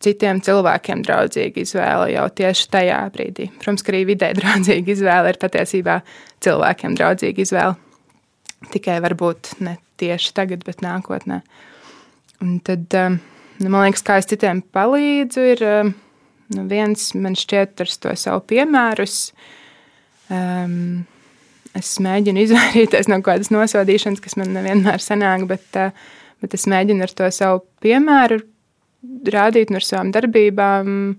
[0.00, 3.50] citiem cilvēkiem draudzīga izvēle jau tieši tajā brīdī.
[3.60, 6.00] Protams, ka arī vidē draudzīga izvēle ir patiesībā
[6.44, 7.76] cilvēkiem draudzīga izvēle.
[8.70, 11.40] Tikai varbūt ne tieši tagad, bet nākotnē.
[12.44, 13.18] Un tad, um,
[13.60, 15.92] nu, man liekas, kā es citiem palīdzu, ir um,
[16.56, 19.06] nu, viens man šķiet ar to savu piemēru.
[20.30, 20.78] Um,
[21.78, 25.90] es mēģinu izvairīties no kādas nosodīšanas, kas man nevienmēr sanāk, bet, uh,
[26.42, 28.42] bet es mēģinu ar to savu piemēru
[29.32, 31.14] rādīt no savām darbībām,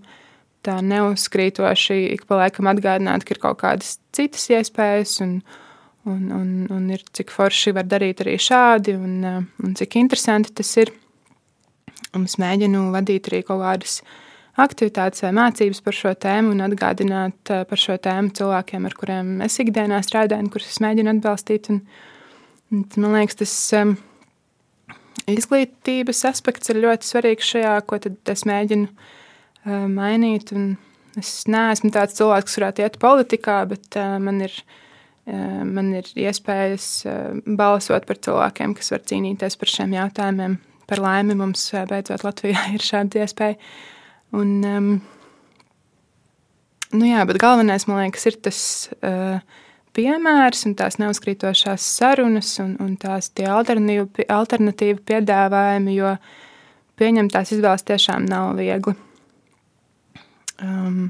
[0.65, 5.39] tā neuzkrītoši ik pa laikam atgādināt, ka ir kaut kādas citas iespējas, un,
[6.05, 10.75] un, un, un ir cik forši var darīt arī šādi, un, un cik interesanti tas
[10.81, 10.93] ir.
[12.11, 14.01] Un es mēģinu vadīt arī kaut kādas
[14.61, 19.57] aktivitātes vai mācības par šo tēmu un atgādināt par šo tēmu cilvēkiem, ar kuriem es
[19.63, 21.71] ikdienā strādāju, un kurus es mēģinu atbalstīt.
[21.73, 21.81] Un,
[22.71, 23.55] un man liekas, tas
[25.29, 30.53] izglītības aspekts ir ļoti svarīgs šajā, ko es mēģinu uh, mainīt.
[30.55, 30.75] Un
[31.19, 34.55] es neesmu tāds cilvēks, kas varētu iet politikā, bet uh, man ir.
[34.61, 34.81] Uh,
[35.29, 37.05] man ir iespējas
[37.45, 40.55] balsot par cilvēkiem, kas var cīnīties par šiem jautājumiem.
[40.89, 43.59] Par laimi mums beidzot Latvijā ir šāda iespēja.
[44.31, 44.91] Un, um,
[46.95, 48.61] nu jā, bet galvenais, man liekas, ir tas
[49.03, 49.41] uh,
[49.97, 56.15] piemērs un tās neuzkrītošās sarunas un, un tās alternatīvi piedāvājumi, jo
[57.01, 58.95] pieņemt tās izvēles tiešām nav viegli.
[60.61, 61.09] Um,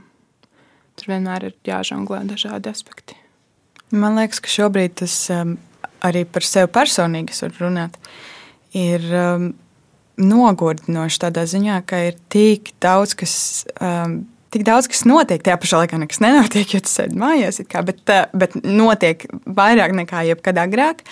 [0.95, 3.17] tur vienmēr ir jāžonglē dažādi aspekti.
[3.91, 5.57] Man liekas, ka šobrīd tas um,
[6.07, 7.97] arī par sevi personīgi var runāt.
[8.77, 9.49] Ir um,
[10.21, 13.33] nogurdinoši tādā ziņā, ka ir tik daudz, kas
[13.81, 15.41] um, tik daudz kas notiek.
[15.43, 19.95] Tajā pašā laikā nekas nenotiek, jo tas sēž mājās, kā, bet, eh, bet notiek vairāk
[20.03, 21.05] nekā jebkad agrāk.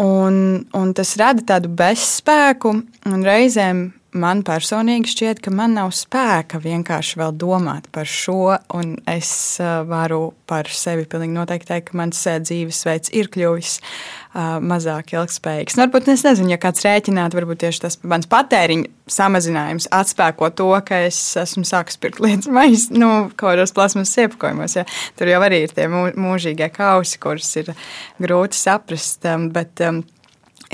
[0.00, 2.72] Un, un tas rada tādu bezspēku
[3.06, 3.84] un reizēm
[4.14, 9.30] man personīgi šķiet, ka man nav spēka vienkārši vēl domāt par šo, un es
[9.62, 15.14] uh, varu par sevi pilnīgi noteikti teikt, ka mans uh, dzīvesveids ir kļuvis uh, mazāk
[15.16, 15.76] ilgspējīgs.
[15.76, 20.70] Nu, varbūt es nezinu, ja kāds rēķinātu, varbūt tieši tas mans patēriņa samazinājums atspēko to,
[20.86, 24.78] ka es esmu sācis pirkt lietas maizes, nu, kaut kādos plasmas iepakojumos.
[24.78, 24.86] Ja.
[25.18, 27.74] Tur jau arī ir tie mūžīgie kausi, kurus ir
[28.22, 30.04] grūti saprast, um, bet um,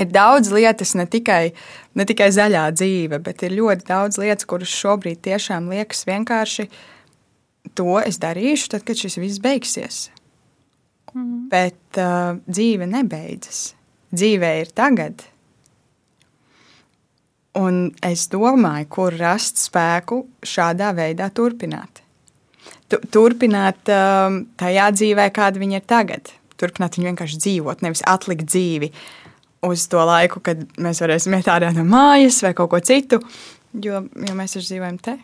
[0.01, 1.51] ir daudz lietas, ne tikai,
[1.97, 6.67] ne tikai zaļā dzīve, bet ir ļoti daudz lietas, kuras šobrīd tiešām liekas vienkārši
[7.77, 10.09] to es darīšu, tad, kad šis viss beigsies.
[11.13, 11.47] Mm.
[11.51, 13.71] Bet uh, dzīve nebeidzas.
[14.11, 15.23] Dzīve ir tagad.
[17.59, 21.99] Un es domāju, kur rast spēku šādā veidā turpināt.
[22.91, 26.31] Tu, turpināt um, tajā dzīvē, kāda viņa ir tagad.
[26.59, 28.91] Turpināt viņu vienkārši dzīvot, nevis atlikt dzīvi
[29.65, 33.21] uz to laiku, kad mēs varēsim iet ārā no mājas vai kaut ko citu,
[33.73, 35.17] jo, jo mēs taču dzīvojam te.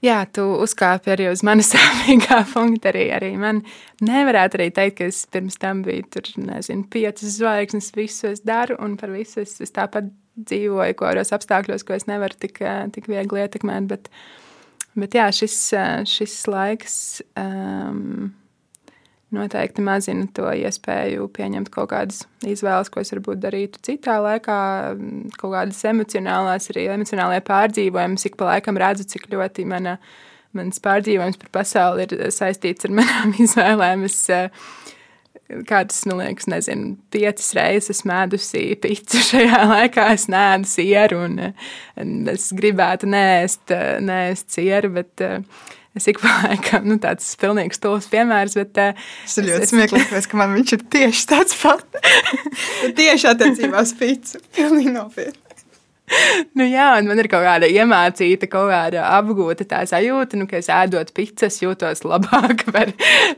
[0.00, 2.88] Jā, tu uzkāpi arī uz manas sāpīgā punkta.
[2.88, 3.60] Arī, arī man
[4.04, 8.78] nevarētu arī teikt, ka es pirms tam biju tur, nezinu, piecas zvaigznes, visu es daru,
[8.80, 10.08] un par visu es, es tāpat
[10.40, 12.62] dzīvoju, ko kādos apstākļos, ko es nevaru tik,
[12.96, 13.90] tik viegli ietekmēt.
[13.92, 14.08] Bet,
[14.96, 15.58] bet jā, šis,
[16.08, 16.96] šis laiks.
[17.36, 18.30] Um,
[19.34, 24.58] noteikti mazina to iespēju pieņemt kaut kādas izvēles, ko es varbūt darītu citā laikā,
[25.36, 28.20] kaut kādas emocionālās, arī emocionālajie pārdzīvojumi.
[28.26, 29.98] Ik pa laikam redzu, cik ļoti mana,
[30.56, 34.06] mans pārdzīvojums par pasauli ir saistīts ar manām izvēlēm.
[34.10, 34.24] Es,
[35.66, 40.04] Kādas, man liekas, nezinu, piecas reizes esmu mēdusi pīci šajā laikā.
[40.14, 41.40] Es nēdu sieru, un,
[41.98, 43.74] un es gribētu nēst,
[44.06, 45.42] nēst sieru, bet uh,
[45.98, 48.78] Es ik laikam, nu, tāds pilnīgs tūlis piemērs, bet.
[48.78, 52.18] Uh, ir ļoti es, smieklīgi, ka man viņš ir tieši tāds pats.
[52.98, 54.42] tieši attiecībā uz pīci.
[54.56, 55.46] Pilnīgi nopietni.
[56.58, 60.58] Nu jā, un man ir kaut kāda iemācīta, kaut kāda apgūta tā sajūta, nu, ka
[60.58, 62.90] es ēdot pizzas, jūtos labāk par,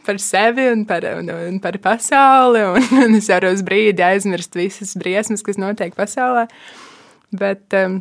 [0.06, 2.64] par sevi un par, un, un par pasauli.
[2.72, 6.46] Un, un es varu uz brīdi aizmirst visas briesmas, kas notiek pasaulē.
[7.36, 8.00] Bet, um,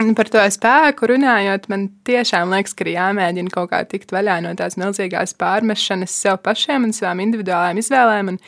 [0.00, 4.54] Par to spēku runājot, man tiešām liekas, ka ir jāmēģina kaut kā tikt vaļā no
[4.56, 8.30] tās milzīgās pārmešanas sev pašiem un savām individuālām izvēlēm.
[8.32, 8.38] Un,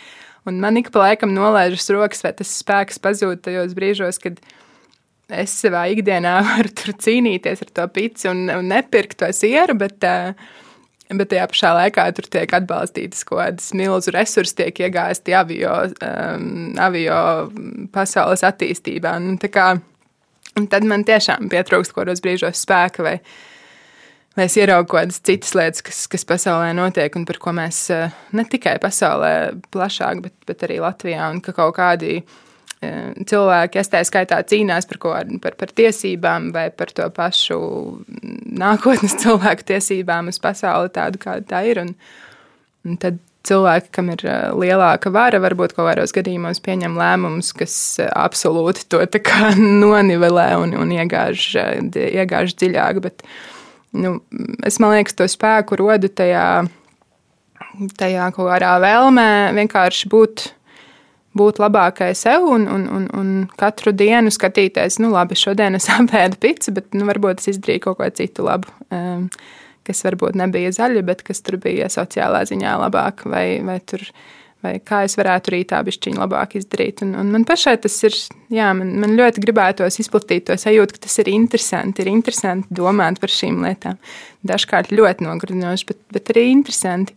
[0.48, 4.40] un man ik pa laikam nolaižas rokas, vai tas spēks pazūd tajos brīžos, kad
[5.28, 10.00] es savā ikdienā varu tur cīnīties ar to pici un, un nepirkt to sieru, bet,
[11.12, 16.72] bet tajā pašā laikā tur tiek atbalstītas kaut kādas milzu resursi, tiek iegāzti avio, um,
[16.80, 17.22] avio
[17.92, 19.18] pasaules attīstībā.
[19.20, 19.34] Un,
[20.58, 23.14] Un tad man tiešām pietrūkst kaut kādos brīžos spēka, vai,
[24.36, 27.86] vai es ieraugu kaut kādas citas lietas, kas, kas pasaulē notiek, un par ko mēs
[27.94, 29.32] eh, ne tikai pasaulē
[29.72, 34.90] plašāk, bet, bet arī Latvijā, un ka kaut kādi eh, cilvēki, es tā skaitā, cīnās
[34.90, 37.58] par, ko, par, par tiesībām vai par to pašu
[38.52, 41.80] nākotnes cilvēku tiesībām uz pasauli tādu, kāda tā ir.
[41.86, 41.96] Un,
[42.84, 47.74] un tad cilvēki, kam ir eh, lielāka vara, varbūt kaut kādos gadījumos pieņem lēmumus, kas
[48.02, 49.02] eh, absolūti to
[49.82, 51.82] nonivelē un, un iegāž, eh,
[52.22, 53.02] iegāž dziļāk.
[53.04, 53.26] Bet,
[53.98, 54.20] nu,
[54.66, 56.64] es domāju, to spēku rodu tajā,
[57.98, 59.30] tajā kaut kādā vēlmē
[59.60, 60.50] vienkārši būt.
[61.32, 66.36] Būt labākai sev un, un, un, un katru dienu skatīties, nu, labi, šodien es apēdu
[66.36, 68.68] pici, bet nu, varbūt es izdarīju kaut ko citu labu.
[68.92, 69.30] Um,
[69.86, 74.04] kas varbūt nebija zaļa, bet kas tur bija sociālā ziņā labāk, vai, vai, tur,
[74.64, 77.04] vai kā es varētu rītā bišķiņu labāk izdarīt.
[77.06, 78.16] Un, un man pašai tas ir,
[78.54, 83.22] jā, man, man ļoti gribētos izplatīt to sajūtu, ka tas ir interesanti, ir interesanti domāt
[83.22, 84.00] par šīm lietām.
[84.46, 87.16] Dažkārt ļoti nogurdinoši, bet, bet arī interesanti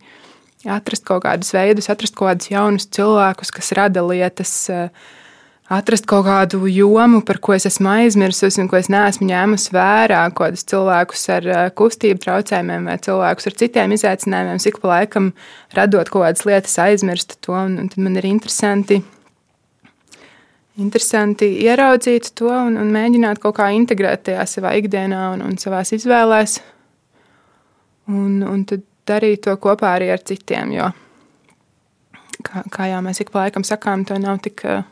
[0.66, 4.58] atrast kaut kādus veidus, atrast kaut kādus jaunus cilvēkus, kas rada lietas.
[4.72, 5.14] Uh,
[5.72, 10.20] atrast kaut kādu jomu, par ko es esmu aizmirsusi un ko es neesmu ņēmusi vērā,
[10.36, 15.32] kādus cilvēkus ar eh, kustību traucējumiem vai cilvēkus ar citiem izaicinājumiem, cik pa laikam
[15.74, 17.56] radot kaut kādas lietas, aizmirst to.
[17.56, 19.00] Un, un tad man ir interesanti,
[20.78, 25.82] interesanti ieraudzīt to un, un mēģināt kaut kā integrēt tajā savā ikdienā un, un savā
[25.82, 26.60] izvēlēs.
[28.06, 30.92] Un, un tad darīt to kopā arī ar citiem, jo,
[32.46, 34.62] kā, kā jau mēs ik pa laikam sakām, to nav tik.
[34.62, 34.84] Uh,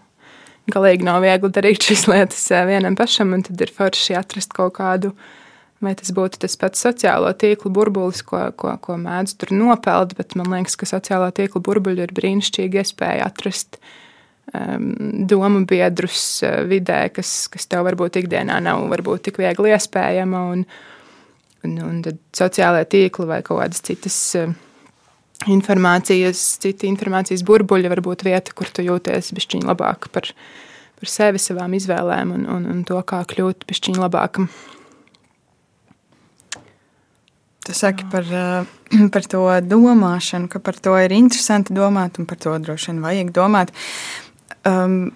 [0.73, 4.77] galīgi nav viegli darīt šīs lietas eh, vienam pašam, un tad ir forši atrast kaut
[4.79, 5.15] kādu.
[5.85, 10.33] Vai tas būtu tas pats sociālo tīklu burbulis, ko, ko, ko mēdz tur nopeld, bet
[10.39, 13.77] man liekas, ka sociālā tīkla burbuļi ir brīnišķīga iespēja atrast
[14.55, 14.87] um,
[15.29, 20.45] domu biedrus uh, vidē, kas, kas tev varbūt ikdienā nav varbūt tik viegli iespējama.
[20.55, 20.65] Un,
[21.67, 24.23] un, un tad sociālajā tīkla vai kaut kādas citas.
[24.41, 24.57] Uh,
[25.53, 30.31] informācijas, citi informācijas burbuļi, varbūt vieta, kur tu jūties bišķiņ labāk par,
[31.01, 34.49] par sevi, savām izvēlēm un, un, un to, kā kļūt bišķiņ labākam.
[37.65, 42.41] Tu saki par, eh, par to domāšanu, ka par to ir interesanti domāt un par
[42.41, 43.73] to droši vien vajag domāt.
[44.69, 45.13] Um,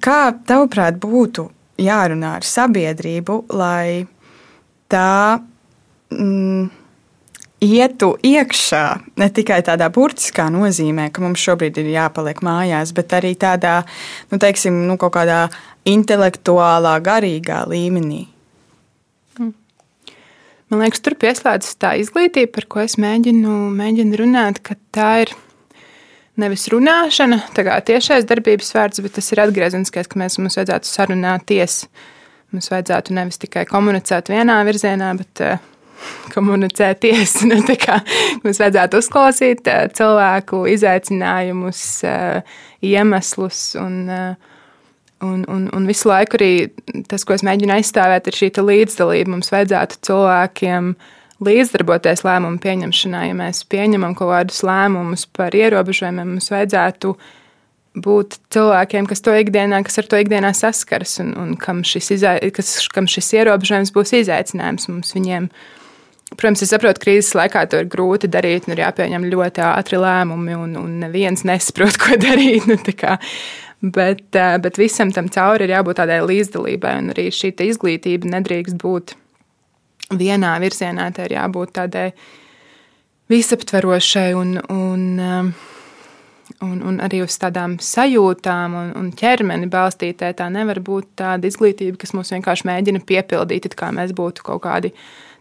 [0.00, 1.50] kā tavuprāt būtu
[1.80, 4.06] jārunā ar sabiedrību, lai
[4.90, 5.40] tā
[6.12, 6.79] mm,
[7.60, 8.84] ietu iekšā
[9.20, 13.80] ne tikai tādā burtiskā nozīmē, ka mums šobrīd ir jāpaliek mājās, bet arī tādā,
[14.32, 15.44] nu, teiksim, nu, kaut kādā
[15.88, 18.24] intelektuālā, garīgā līmenī.
[19.38, 19.52] Mm.
[20.72, 25.34] man liekas, tur pieslēdzas tā izglītība, par ko es mēģinu, mēģinu runāt, ka tā ir
[26.40, 30.88] nevis runāšana, tā kā tiešais darbības vērts, bet tas ir atgriezeniskais, ka mēs, mums vajadzētu
[30.88, 31.82] sarunāties.
[32.50, 35.60] Mums vajadzētu nevis tikai komunicēt vienā virzienā, bet uh,
[36.34, 37.40] komunicēties.
[37.50, 37.60] Nu,
[38.44, 44.50] mums vajadzētu uzklausīt uh, cilvēku izaicinājumus, uh, iemeslus un, uh,
[45.26, 46.52] un, un, un visu laiku arī
[47.10, 49.34] tas, ko es mēģinu aizstāvēt, ir šī līdzdalība.
[49.34, 51.08] Mums vajadzētu cilvēkiem uh,
[51.44, 53.24] līdzdarboties lēmumu pieņemšanā.
[53.30, 57.14] Ja mēs pieņemam kaut kādus lēmumus par ierobežojumiem, mums vajadzētu
[58.00, 62.36] būt cilvēkiem, kas to ikdienā, kas ar to ikdienā saskaras, un, un kam, šis izai,
[62.54, 65.48] kas, kam šis ierobežojums būs izaicinājums mums viņiem.
[66.36, 69.98] Protams, es saprotu, ka krīzes laikā to ir grūti darīt, un ir jāpieņem ļoti ātri
[69.98, 72.68] lēmumi, un, un neviens nesaprot, ko darīt.
[72.70, 72.78] Nu,
[73.80, 78.78] bet, eh, bet visam tam cauri ir jābūt tādai līdzdalībai, un arī šī izglītība nedrīkst
[78.80, 79.16] būt
[80.10, 82.06] vienā virzienā, tai ir jābūt tādai
[83.30, 85.50] visaptverošai un, un, um,
[86.66, 90.32] un, un arī uz tādām sajūtām un, un ķermeni balstītē.
[90.38, 94.92] Tā nevar būt tāda izglītība, kas mums vienkārši mēģina piepildīt, kā mēs būtu kaut kādi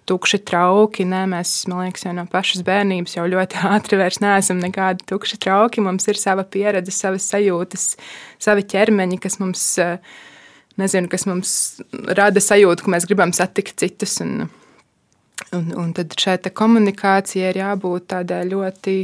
[0.09, 1.05] tukši trauki.
[1.07, 5.39] Nē, mēs, man liekas, jau no pašas bērnības jau ļoti ātri vairs neesam nekādi tukši
[5.45, 5.83] trauki.
[5.85, 7.91] Mums ir sava pieredze, savas sajūtas,
[8.41, 9.65] savi ķermeņi, kas mums,
[10.81, 11.53] nezinu, kas mums
[12.19, 14.19] rada sajūtu, ka mēs gribam satikt citus.
[14.25, 14.49] Un,
[15.55, 18.95] Un, un tad šai komunikācijai ir jābūt tādai ļoti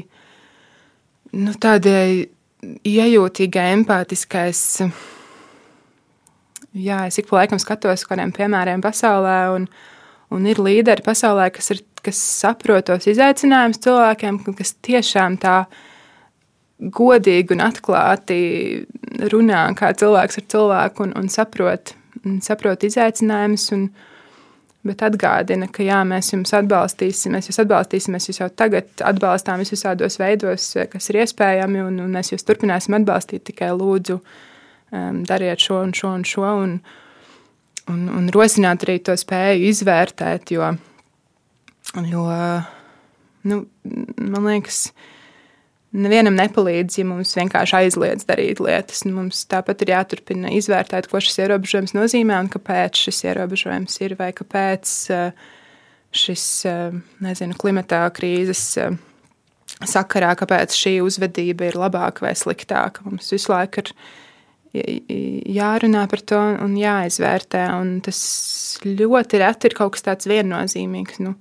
[1.40, 2.28] nu, tādai
[2.86, 4.50] iejūtīgai, empātiskai.
[6.76, 9.68] Jā, es ik pa laikam skatos uz kādiem piemēriem pasaulē, un,
[10.34, 15.58] un ir līderi pasaulē, kas, ir, kas saprot tos izaicinājumus cilvēkiem, kas tiešām tā
[16.80, 18.40] godīgi un atklāti
[19.32, 21.96] runā kā cilvēks ar cilvēku un, un saprot,
[22.26, 23.72] un saprot izaicinājumus.
[24.86, 29.64] Bet atgādina, ka jā, mēs jums atbalstīsim, mēs jūs atbalstīsim, mēs jūs jau tagad atbalstām
[29.64, 33.48] visādos veidos, kas ir iespējami, un, un mēs jūs turpināsim atbalstīt.
[33.48, 34.20] Tikai lūdzu,
[34.94, 36.76] um, dariet šo un šo un šo, un,
[37.92, 40.72] un, un rosināt arī to spēju izvērtēt, jo,
[42.12, 42.26] jo
[43.50, 43.62] nu,
[44.22, 45.14] man liekas, ka
[45.96, 49.04] nevienam nepalīdz, ja mums vienkārši aizliedz darīt lietas.
[49.08, 54.32] Mums tāpat ir jāturpina izvērtēt, ko šis ierobežojums nozīmē un kāpēc šis ierobežojums ir vai
[54.36, 55.48] kāpēc eh,
[56.16, 58.98] šis eh, nezinu, klimata krīzes eh,
[59.88, 63.06] sakarā, kāpēc šī uzvedība ir labāka vai sliktāka.
[63.08, 63.94] Mums visu laiku ir
[64.76, 67.68] jārunā par to un jāizvērtē.
[67.80, 68.20] Un tas
[68.86, 71.22] ļoti reti ir kaut kas tāds viennozīmīgs.
[71.24, 71.36] Nu,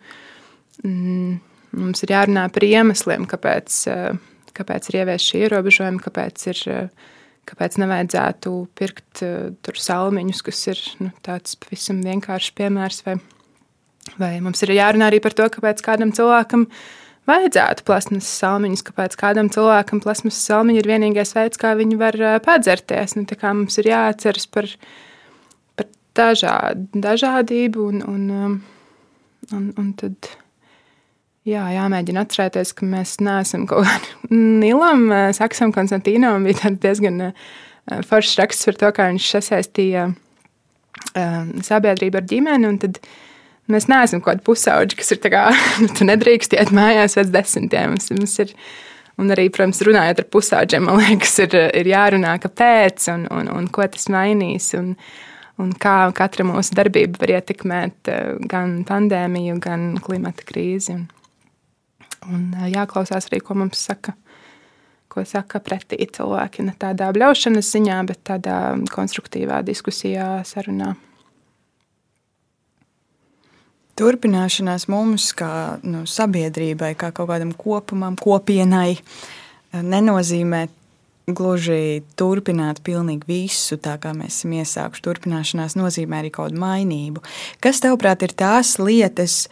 [0.84, 1.34] mm,
[1.80, 3.82] mums ir jārunā par iemesliem, kāpēc
[4.54, 6.90] kāpēc ir ieviesti šie ierobežojumi, kāpēc, ir,
[7.50, 13.02] kāpēc nevajadzētu pirkt eh, tur salmiņus, kas ir nu, tāds pavisam vienkāršs piemērs.
[13.06, 13.16] Vai,
[14.20, 16.68] vai mums ir jārunā arī par to, kāpēc kādam cilvēkam
[17.30, 23.16] vajadzētu plasmas salmiņus, kāpēc kādam cilvēkam plasmas salmiņi ir vienīgais veids, kā viņi var padzerties.
[23.18, 24.70] Nu, mums ir jāatceras par,
[25.78, 28.56] par dažād, dažādību un, un,
[29.52, 30.34] un, un tad
[31.44, 34.30] Jā, jāmēģina atcerēties, ka mēs neesam kaut kādam
[34.62, 36.46] Nilam, Saksam, Konstantīnam.
[36.48, 37.34] Bija diezgan
[38.08, 40.06] foršs raksts par to, kā viņš sasaistīja
[41.68, 42.70] sabiedrību ar ģimeni.
[42.80, 43.02] Tad
[43.72, 45.44] mēs neesam kaut kādi pusauģi, kas ir tā kā,
[45.82, 47.94] nu, tu nedrīkst iet mājās pēc desmitiem.
[47.94, 48.54] Mums, mums ir,
[49.20, 53.70] un arī, protams, runājot ar pusauģiem, man liekas, ir, ir jārunā, kāpēc un, un, un
[53.72, 54.72] ko tas mainīs.
[54.78, 54.94] Un,
[55.62, 58.14] un kā katra mūsu darbība var ietekmēt
[58.50, 60.96] gan pandēmiju, gan klimata krīzi.
[60.98, 61.04] Un,
[62.32, 64.14] Un jāklausās arī, ko mums saka,
[65.12, 66.64] ko saka pretī cilvēki.
[66.68, 68.58] Ne tādā bļaušanas ziņā, bet tādā
[68.92, 70.94] konstruktīvā diskusijā, sarunā.
[73.94, 78.96] Turpināšanās mums, kā nu, sabiedrībai, kā kaut kādam kopumam, kopienai,
[79.74, 80.64] nenozīmē
[81.30, 85.04] gluži turpināt pilnīgi visu, tā kā mēs esam iesākuši.
[85.04, 87.22] Turpināšanās nozīmē arī kaut kādu mainību.
[87.64, 89.44] Kas, tavuprāt, ir tās lietas,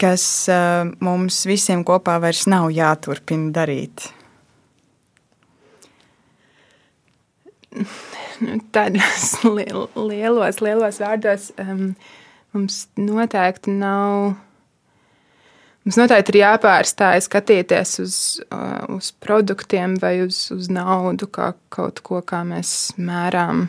[0.00, 4.08] kas uh, mums visiem kopā vairs nav jāturpina darīt?
[8.74, 9.36] Tādos
[10.08, 11.92] lielos, lielos vārdos um,
[12.52, 14.34] mums noteikti nav.
[15.84, 18.16] Mums noteikti ir jāpārstāj skatīties uz,
[18.52, 23.68] uh, uz produktiem vai uz, uz naudu, kā kaut ko, kā mēs mērām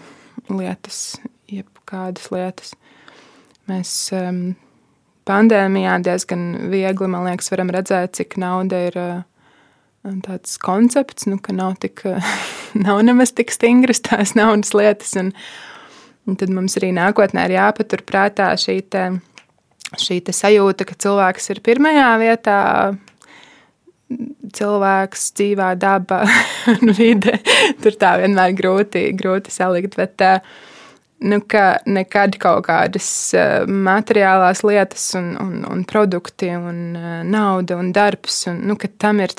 [0.51, 1.15] lietas,
[1.49, 2.75] jebkādas lietas.
[3.71, 4.43] Mēs um,
[5.29, 9.21] pandēmijā diezgan viegli, man liekas, varam redzēt, cik nauda ir uh,
[10.25, 12.03] tāds koncepts, nu, ka nav, tik,
[12.85, 15.15] nav nemaz tik stingras tās naudas lietas.
[15.21, 15.31] Un,
[16.29, 18.79] un tad mums arī nākotnē ir jāpaturprātā šī
[19.99, 22.57] šī sajūta, ka cilvēks ir pirmajā vietā,
[24.55, 26.23] cilvēks, dzīvā daba
[26.73, 27.39] un vide.
[27.83, 29.95] Tur tā vienmēr grūti, grūti salikt.
[29.99, 30.23] Bet,
[31.23, 33.09] nu, ka nekad kaut kādas
[33.67, 36.95] materiālās lietas, un, un, un produkti, un
[37.31, 39.35] nauda un darbs, un nu, tam ir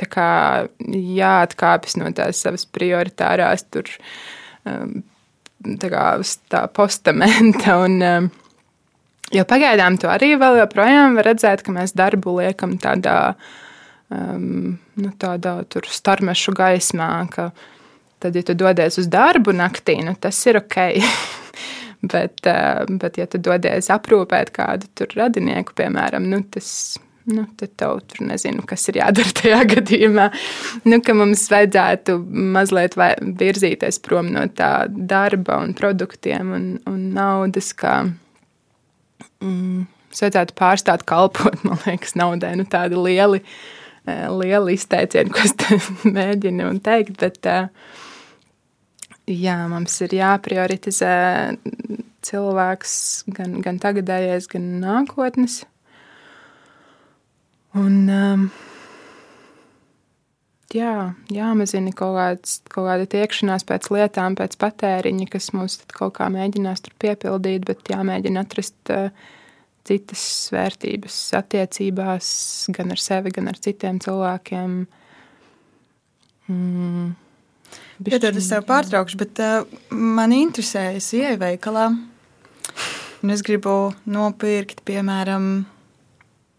[1.21, 3.89] jāatkāpjas no tās savas prioritārās tur,
[5.63, 7.79] kā uz tā postamenta.
[7.85, 8.31] Un,
[9.33, 13.35] jo pagaidām to arī vēl joprojām var redzēt, ka mēs darbu liekam tādā
[14.13, 17.51] um, nu, tādā starmešu gaismā, ka
[18.23, 20.79] tad, ja tu dodies uz darbu naktī, nu, tas ir ok.
[22.13, 26.99] bet, uh, bet, ja tu dodies aprūpēt kādu radinieku, piemēram, nu, tas
[27.31, 30.29] nu, tad tev tur nezinu, kas ir jādara tajā gadījumā.
[30.89, 32.19] Nu, mums vajadzētu
[32.57, 32.97] mazliet
[33.41, 38.01] virzīties prom no tā darba un produktiem un, un naudas, kā
[39.43, 39.85] mm,
[40.19, 42.57] vajadzētu pārstāt kalpot, man liekas, naudai.
[42.59, 43.45] Nu, tādi lieli
[44.03, 45.55] Eh, liela izteiciena, ko es
[46.17, 47.21] mēģinu teikt.
[47.23, 47.69] Bet, eh,
[49.31, 51.13] jā, mums ir jāprioritizē
[52.27, 52.95] cilvēks
[53.37, 55.63] gan, gan tagadējais, gan nākotnes.
[57.79, 58.49] Un, um,
[60.77, 66.29] jā, jāmazina kaut, kāds, kaut kāda tiekšanās pēc lietām, pēc patēriņa, kas mums kaut kā
[66.33, 69.09] mēģinās tur piepildīt, bet jāmēģina atrast uh,
[69.89, 72.29] citas vērtības attiecībās,
[72.77, 74.79] gan ar sevi, gan ar citiem cilvēkiem.
[76.53, 77.11] Mm.
[78.13, 79.63] Ja tad es tev pārtraukšu, bet uh,
[79.97, 81.89] man interesē, es ieeju veikalā,
[83.23, 85.63] un es gribu nopirkt, piemēram,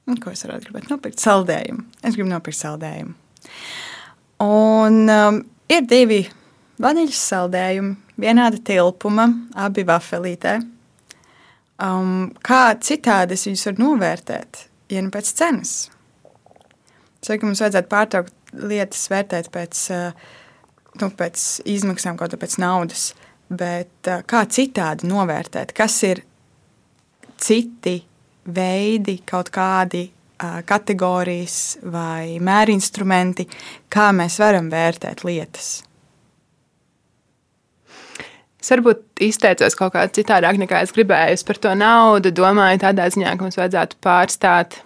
[0.10, 1.86] nu, ko es varētu gribēt nopirkt, saldējumu.
[2.04, 3.16] Es gribu nopirkt saldējumu.
[4.44, 5.40] Un um,
[5.72, 6.22] ir divi
[6.84, 9.28] vaniļas saldējumi, vienāda tilpuma,
[9.60, 10.58] abi vafelītē.
[11.84, 15.74] Um, kā citādi es viņus varu novērtēt, ja ne pēc cenas?
[17.24, 20.32] Domāju, ka mums vajadzētu pārtraukt lietas vērtēt pēc, uh,
[21.02, 23.12] nu, pēc izmaksām, kaut kā pēc naudas,
[23.50, 26.24] bet uh, kā citādi novērtēt, kas ir
[27.42, 28.02] citi
[28.46, 30.08] veidi, kaut kādi
[30.68, 33.48] kategorijas vai mērinstrumenti,
[33.94, 35.84] kā mēs varam vērtēt lietas.
[38.64, 41.36] Es varbūt izteicos kaut kā citādāk, nekā es gribēju.
[41.36, 44.78] Es par to naudu domāju tādā ziņā, ka mums vajadzētu pārstāt.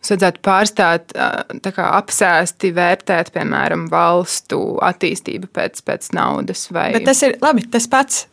[0.00, 6.66] Mums vajadzētu pārstāt kā, apsēsti vērtēt, piemēram, valstu attīstību pēc, pēc naudas.
[6.72, 6.90] Vai...
[6.98, 8.26] Bet tas ir labi, tas pats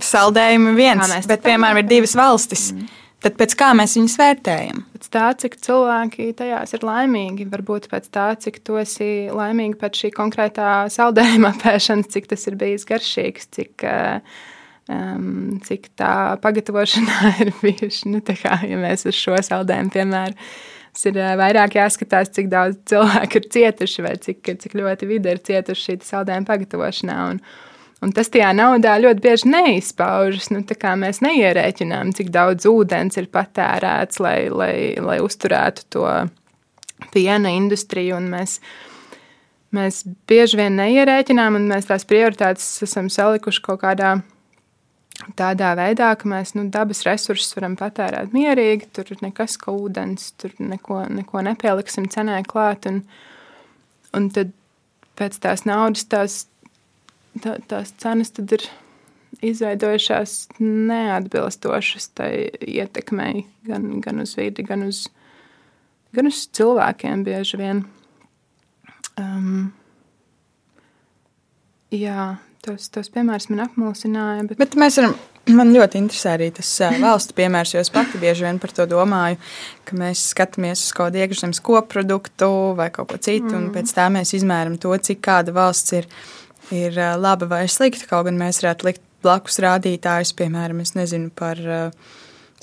[0.00, 2.70] saldējumi viens, bet, piemēram, ir divas valstis.
[2.72, 3.03] Mm.
[3.24, 4.80] Tad pēc kā mēs viņus vērtējam?
[4.92, 10.02] Pēc tā, cik cilvēki tajās ir laimīgi, varbūt pēc tā, cik tu esi laimīgi pēc
[10.02, 13.86] šī konkrētā saldējuma apēšanas, cik tas ir bijis garšīgs, cik,
[14.92, 16.12] um, cik tā
[16.44, 18.12] pagatavošanā ir bijuši.
[18.12, 20.46] Nu, kā, ja mēs uz šo saldējumu piemēram.
[20.94, 25.40] Tas ir vairāk jāskatās, cik daudz cilvēku ir cietuši, vai cik, cik ļoti vide ir
[25.48, 27.16] cietuši šī saldējuma pagatavošanā.
[27.32, 27.40] Un,
[28.04, 30.50] Un tas tajā naudā ļoti bieži neizpaužas.
[30.52, 30.60] Nu,
[31.00, 36.04] mēs neierēķinām, cik daudz ūdens ir patērēts, lai, lai, lai uzturētu to
[37.14, 38.20] piena industriju.
[38.28, 38.58] Mēs,
[39.74, 44.18] mēs bieži vien neierēķinām, un mēs tās prioritātes esam salikuši kaut kādā
[45.38, 48.90] tādā veidā, ka mēs nu, dabas resursus varam patērēt mierīgi.
[48.92, 52.88] Tur nekas kā ūdens, tur neko, neko nepieliksim cenē klāt.
[52.90, 53.00] Un,
[54.16, 54.52] un tad
[55.18, 56.42] pēc tās naudas tās
[57.42, 58.66] tā, tās cenas ir
[59.44, 65.06] izveidojušās neatbilstošas tai ietekmei gan, gan uz vidi, gan uz,
[66.14, 67.84] gan uz cilvēkiem bieži vien.
[69.20, 69.72] Um,
[71.94, 74.48] jā, tos, tos piemērus man apmulsināja.
[74.50, 74.60] Bet...
[74.62, 75.16] bet mēs varam
[75.52, 76.68] Man ļoti interesē arī tas
[77.02, 79.36] valsts piemērs, jo es pati bieži vien par to domāju,
[79.84, 83.58] ka mēs skatāmies uz kaut kādu iekšzemes koproduktu vai kaut ko citu, mm.
[83.58, 86.08] un pēc tā mēs izmēram to, cik kāda valsts ir
[86.72, 88.08] ir laba vai slikta.
[88.10, 91.60] Kaut gan mēs varētu likt blakus rādītājus, piemēram, nezinu, par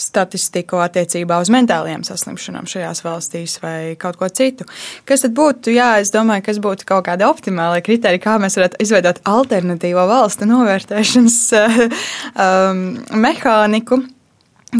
[0.02, 4.66] statistiku attiecībā uz mentālajām saslimšanām šajās valstīs vai kaut ko citu.
[5.06, 8.82] Kas tad būtu, jā, es domāju, kas būtu kaut kāda optimāla kriterija, kā mēs varētu
[8.82, 12.82] izveidot alternatīvo valstu novērtēšanas um,
[13.22, 14.02] mehāniku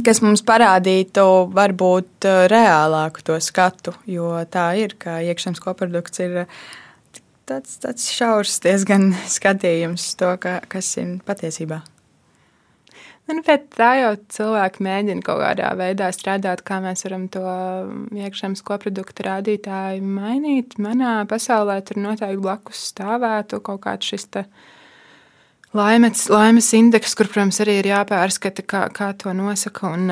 [0.06, 6.46] kas mums parādītu varbūt reālāku to skatu, jo tā ir, ka iekšzemes koprodukts ir
[7.52, 11.82] tāds, tāds šaurs diezgan skatījums to, ka, kas ir patiesībā.
[13.32, 17.44] Nu, bet tā jau cilvēki mēģina kaut kādā veidā strādāt, kā mēs varam to
[18.18, 20.76] iekšzemes koproduktu rādītāju mainīt.
[20.82, 24.28] Manā pasaulē tur noteikti blakus stāvētu kaut kāds šis
[25.78, 29.94] laimes, laimes indeks, kur, protams, arī ir jāpārskata, kā, kā to nosaka.
[29.96, 30.12] Un,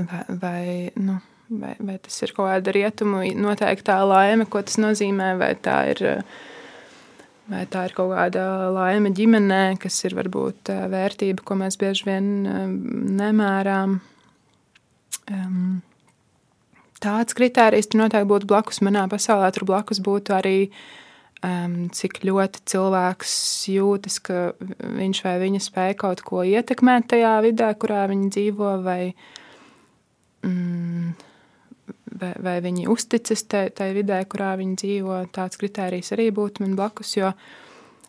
[0.00, 0.64] vai, vai,
[0.98, 1.20] nu,
[1.50, 6.04] vai, vai tas ir kaut kāda rietumu noteiktā laime, ko tas nozīmē, vai tā ir.
[7.46, 8.42] Vai tā ir kaut kāda
[8.74, 12.24] laime ģimenē, kas ir varbūt vērtība, ko mēs bieži vien
[13.20, 14.00] nemērām.
[15.30, 15.76] Um,
[17.02, 19.52] tāds kriterijs tur noteikti būtu blakus manā pasaulē.
[19.54, 20.56] Tur blakus būtu arī
[21.44, 23.34] um, cik ļoti cilvēks
[23.74, 24.42] jūtas, ka
[24.98, 29.00] viņš vai viņa spēj kaut ko ietekmēt tajā vidē, kurā viņi dzīvo, vai,
[30.46, 31.12] mm,
[32.20, 35.22] vai, vai viņi uzticas tai, vidē, kurā viņi dzīvo.
[35.34, 37.32] Tāds kriterijs arī būtu man blakus, jo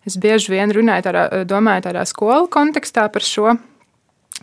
[0.07, 3.57] es bieži vien runāju tādā, domāju tādā skolu kontekstā par šo.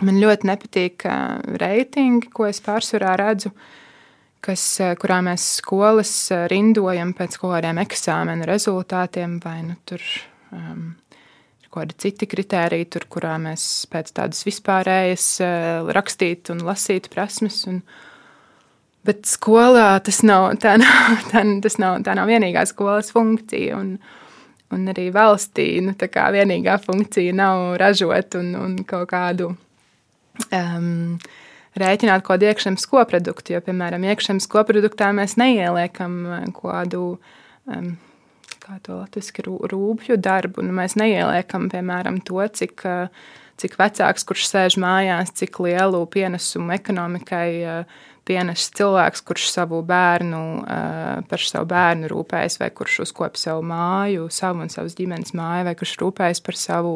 [0.03, 3.53] Man ļoti nepatīk uh, reitingi, ko es pārsvarā redzu.
[3.55, 3.73] Uh,
[4.45, 4.65] kas,
[5.01, 6.13] kurā mēs skolas
[6.53, 10.03] rindojam pēc kaut kādiem eksāmena rezultātiem, vai nu, tur
[10.55, 10.93] um,
[11.75, 17.65] kādi citi kriteriji, tur, kurā mēs pēc tādas vispārējas uh, rakstīt un lasīt prasmes.
[17.71, 17.81] Un,
[19.07, 23.79] bet skolā tas nav, tā nav, tā, tas nav, tā nav vienīgā skolas funkcija.
[23.79, 23.97] Un,
[24.75, 29.55] un arī valstī nu, vienīgā funkcija nav ražot un, un kaut kādu.
[30.51, 31.19] Um,
[31.79, 33.55] rēķināt kaut kādu iekšzemes koproduktu.
[33.55, 37.15] Jo, piemēram, iekšzemes koproduktā mēs neieliekam eh, kādu.
[37.71, 37.95] Um,
[38.65, 40.63] Kā to latviešu rūpju darbu.
[40.65, 43.27] Nu, mēs neieliekam, piemēram, to, cik, eh,
[43.61, 50.43] cik vecāks, kurš sēž mājās, cik lielu pienesumu ekonomikai uh, pienes cilvēks, kurš savu bērnu,
[51.29, 55.75] par savu bērnu rūpējas, vai kurš uzkopja savu māju, savu un savas ģimenes māju, vai
[55.79, 56.95] kurš rūpējas par savu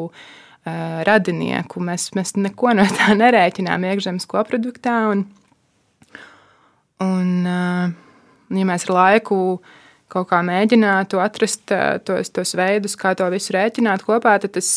[1.07, 1.81] radinieku.
[1.85, 4.95] Mēs, mēs neko no tā nerēķinām iekšzemes koproduktā.
[5.13, 5.25] Un,
[7.05, 9.39] un, ja mēs ar laiku
[10.09, 11.69] kaut kā mēģinātu atrast
[12.05, 14.69] tos, tos veidus, kā to visu rēķināt kopā, tad tas,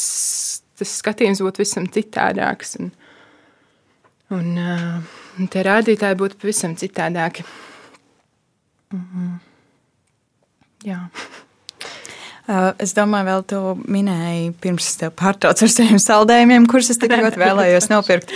[0.76, 2.76] tas skatījums būtu visam citādāks.
[2.82, 2.92] Un,
[4.36, 5.21] un, un
[5.52, 7.44] tie rādītāji būtu pavisam citādāki.
[8.92, 9.38] Mm -hmm.
[10.84, 11.08] Jā.
[12.42, 16.98] Uh, es domāju, vēl tu minēji, pirms es tev pārtraucu ar saviem saldējumiem, kurus es
[16.98, 18.32] tik ļoti vēlējos nopirkt.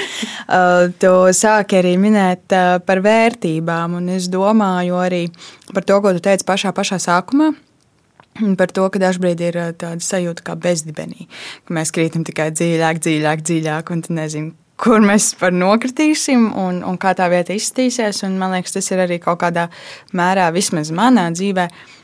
[0.47, 5.24] Uh, tu sāki arī minēt uh, par vērtībām, un es domāju arī
[5.74, 7.51] par to, ko tu teici pašā, pašā sākumā.
[8.61, 11.26] Par to, ka dažkārt ir tāda sajūta kā bezdibenī,
[11.66, 16.99] ka mēs krītam tikai dziļāk, dziļāk, dziļāk, un nezinu, kur mēs par nokritīsim un, un
[17.01, 18.24] kā tā vieta izskatīsies.
[18.37, 19.68] Man liekas, tas ir arī kaut kādā
[20.16, 21.95] mērā, vismaz manā dzīvēm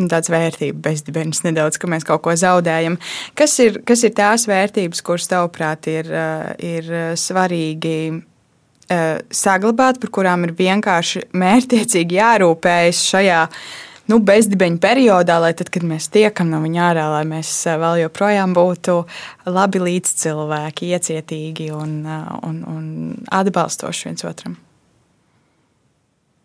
[0.00, 2.96] Un tāds vērtību bezdibens nedaudz, ka mēs kaut ko zaudējam.
[3.36, 7.96] Kas ir, kas ir tās vērtības, kuras tavuprāt ir, eh, ir eh, svarīgi
[8.88, 13.42] eh, saglabāt, par kurām ir vienkārši mērķiecīgi jārūpējas šajā
[14.12, 18.52] nu, bezdibeņu periodā, lai tad, kad mēs tiekam no viņa ārā, lai mēs vēl joprojām
[18.56, 18.98] būtu
[19.48, 21.96] labi līdzcilvēki, iecietīgi un,
[22.44, 22.84] un, un
[23.32, 24.60] atbalstoši viens otram?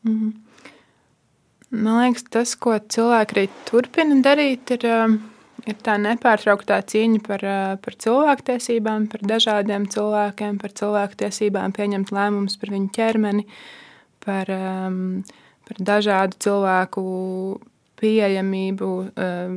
[0.07, 0.33] -hmm.
[1.69, 5.17] Man liekas, tas, ko cilvēki arī turpina darīt, ir, um,
[5.67, 12.55] ir tā nepārtrauktā cīņa par, uh, par cilvēktiesībām, par dažādiem cilvēkiem, par cilvēktiesībām, pieņemt lēmumus
[12.61, 13.43] par viņu ķermeni,
[14.23, 15.01] par, um,
[15.67, 17.03] par dažādu cilvēku
[17.97, 19.55] pieejamību, um,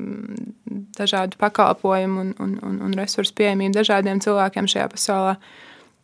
[0.96, 5.36] dažādu pakalpojumu un, un, un, un resursu pieejamību dažādiem cilvēkiem šajā pasaulē.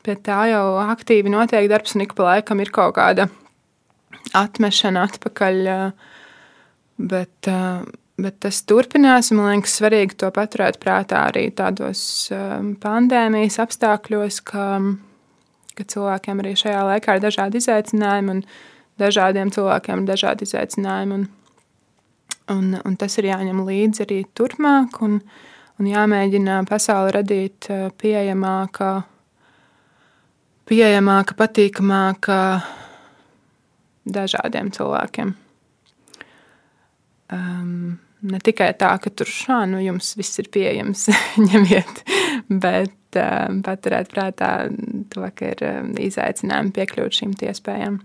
[0.07, 3.27] Pie tā jau aktīvi notiek darbs, un ik pa laikam ir kaut kāda
[4.37, 5.73] atmešana atpakaļ.
[6.97, 7.49] Bet,
[8.17, 9.33] bet tas turpinās.
[9.37, 12.01] Man liekas, svarīgi to paturēt prātā arī tādos
[12.85, 14.69] pandēmijas apstākļos, ka,
[15.77, 18.47] ka cilvēkiem arī šajā laikā ir dažādi izaicinājumi, un
[19.01, 21.19] dažādiem cilvēkiem ir dažādi izaicinājumi.
[21.19, 21.27] Un,
[22.53, 25.19] un, un tas ir jāņem līdzi arī turpmāk, un,
[25.81, 27.69] un jāmēģina pasauli radīt
[28.01, 28.91] pieejamāka,
[30.71, 32.41] pieejamāka patīkamāka
[34.07, 35.35] dažādiem cilvēkiem.
[37.35, 41.09] Um, ne tikai tā, ka tur šā, nu, jums viss ir pieejams,
[41.49, 42.03] ņemiet,
[42.47, 44.53] bet um, paturēt prātā
[45.13, 47.99] to, ka ir um, izaicinājumi piekļūt šīm iespējām.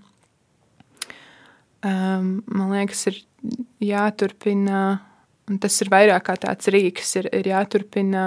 [1.82, 3.22] Um, man liekas, ir
[3.82, 4.82] jāturpina,
[5.50, 8.26] un tas ir vairāk kā tāds rīks, ir, ir jāturpina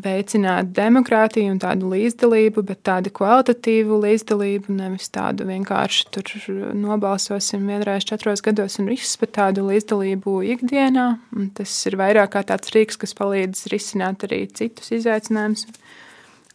[0.00, 6.32] veicināt demokrātiju un tādu līdzdalību, bet tādu kvalitatīvu līdzdalību, nevis tādu vienkārši tur
[6.78, 11.06] nobalsosim vienreiz četros gados un viss, bet tādu līdzdalību ikdienā.
[11.36, 15.68] Un tas ir vairāk kā tāds rīks, kas palīdz risināt arī citus izaicinājumus.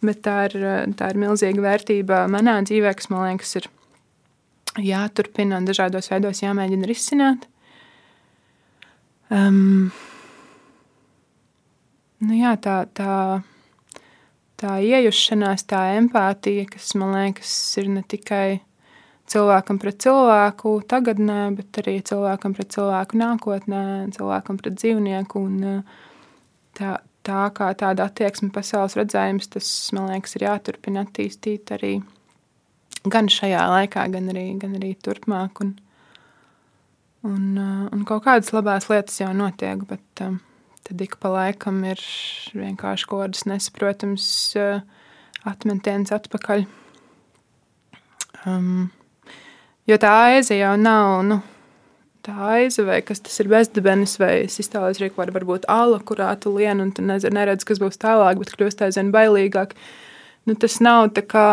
[0.05, 0.59] Bet tā ir,
[0.99, 3.69] tā ir milzīga vērtība manā dzīvē, kas man liekas, ir
[4.81, 7.47] jāturpina un dažādos veidos jāmēģina risināt.
[9.33, 9.91] Um,
[12.21, 13.11] nu jā, tā, tā
[14.59, 17.51] tā iejušanās, tā empātija, kas man liekas,
[17.81, 18.61] ir ne tikai
[19.31, 23.83] cilvēkam pret cilvēku tagadnē, bet arī cilvēkam pret cilvēku nākotnē,
[24.15, 25.43] cilvēkam pret dzīvnieku.
[25.49, 25.83] Un,
[26.77, 31.97] tā, tā kā tāda attieksme, pasaules redzējums, tas man liekas, ir jāturpina attīstīt arī
[33.11, 35.61] gan šajā laikā, gan arī, gan arī turpmāk.
[35.63, 35.75] Un,
[37.27, 37.45] un,
[37.91, 40.39] un kaut kādas labās lietas jau notiek, bet um,
[40.87, 42.01] tad ik pa laikam ir
[42.57, 44.27] vienkārši kaut kādas nesaprotamas
[44.59, 44.83] uh,
[45.45, 46.67] atmetienas atpakaļ.
[48.45, 48.87] Um,
[49.85, 51.19] Jo tā aiza jau nav.
[51.29, 51.43] Nu,
[52.25, 56.55] Tā aiza, vai kas tas ir bezdibenis, vai sistālis rīk, var būt ala, kurā tu
[56.55, 59.75] lien, un tu neredz, kas būs tālāk, bet kļūst aizvien bailīgāk.
[60.49, 61.45] Nu, tas nav tā kā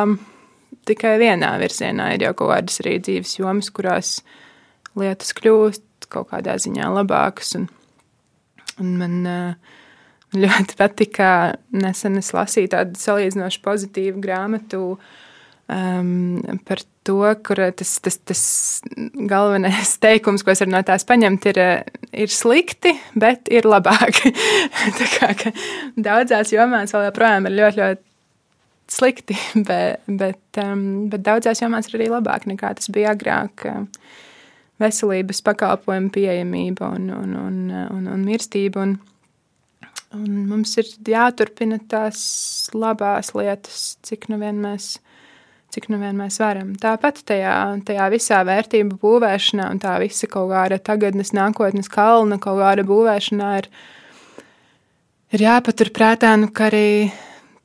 [0.89, 2.13] tikai vienā virzienā.
[2.15, 4.17] Ir jau kaut kādas arī dzīves jomas, kurās
[4.99, 7.55] lietas kļūst kaut kādā ziņā labākas.
[7.59, 7.69] Un,
[8.83, 9.77] un man uh,
[10.37, 11.29] ļoti patika,
[11.77, 18.45] nesen es lasīju tādu salīdzinoši pozitīvu grāmatu um, par to, kur tas, tas, tas
[19.15, 21.61] galvenais teikums, ko es varu no tās paņemt, ir,
[22.25, 24.23] ir slikti, bet ir labāk.
[25.19, 25.35] kā,
[25.97, 28.12] daudzās jomās vēl joprojām ir ļoti, ļoti
[28.93, 29.37] slikti,
[29.69, 33.67] bet, bet, um, bet daudzās jomās ir arī labāk nekā tas bija agrāk.
[34.83, 38.83] Veselības pakalpojumu pieejamība un, un, un, un, un mirstība.
[38.83, 38.97] Un,
[40.17, 42.23] un mums ir jāturpina tās
[42.75, 44.97] labās lietas, cik nu vien mēs
[45.73, 46.75] cik nu vien mēs varam.
[46.81, 47.55] Tāpat tajā,
[47.87, 53.53] tajā visā vērtību būvēšanā un tā visa kaut kāda tagadnes, nākotnes kalna kaut kāda būvēšanā
[53.63, 53.69] ir,
[55.33, 56.89] ir jāpaturprātā, nu, ka arī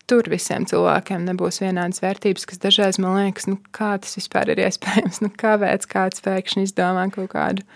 [0.08, 4.64] tur visiem cilvēkiem nebūs vienādas vērtības, kas dažreiz man liekas, nu, kā tas vispār ir
[4.68, 7.68] iespējams, nu, kāpēc kāds pēkšņi izdomā kaut kādu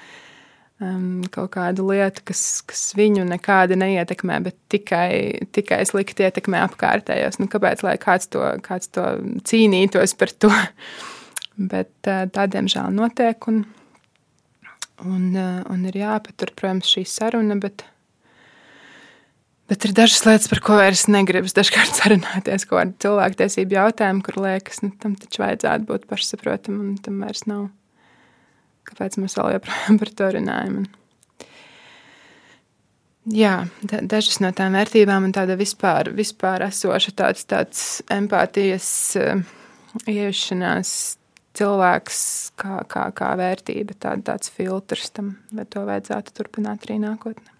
[0.81, 7.39] um, kaut kādu lietu, kas, kas viņu nekādi neietekmē, bet tikai, tikai slikti ietekmē apkārtējos.
[7.41, 9.05] Nu, kāpēc lai kāds to, kāds to
[9.47, 10.51] cīnītos par to?
[11.73, 13.47] bet uh, tā, diemžēl, notiek.
[13.51, 13.63] Un,
[15.05, 17.57] un, uh, un ir jāpatur, protams, šī saruna.
[17.61, 17.85] Bet,
[19.71, 24.41] Bet ir dažas lietas, par ko vairs negribas dažkārt sarunāties, ko ar cilvēktiesību jautājumu, kur
[24.43, 27.69] liekas, nu, tam taču vajadzētu būt pašsaprotamam, un tam vairs nav
[28.89, 30.81] kāpēc mēs vēl joprojām par to runājam.
[30.81, 30.89] Un,
[33.37, 33.53] jā,
[33.87, 38.89] da, dažas no tām vērtībām un tāda vispār, vispār esoša tāds, tāds empātijas
[39.21, 39.41] uh,
[40.03, 40.93] iejušanās
[41.57, 42.19] cilvēks
[42.59, 47.50] kā, kā, kā vērtība, tā, tāds filtrs tam, vai to vajadzētu turpināt arī nākotnē.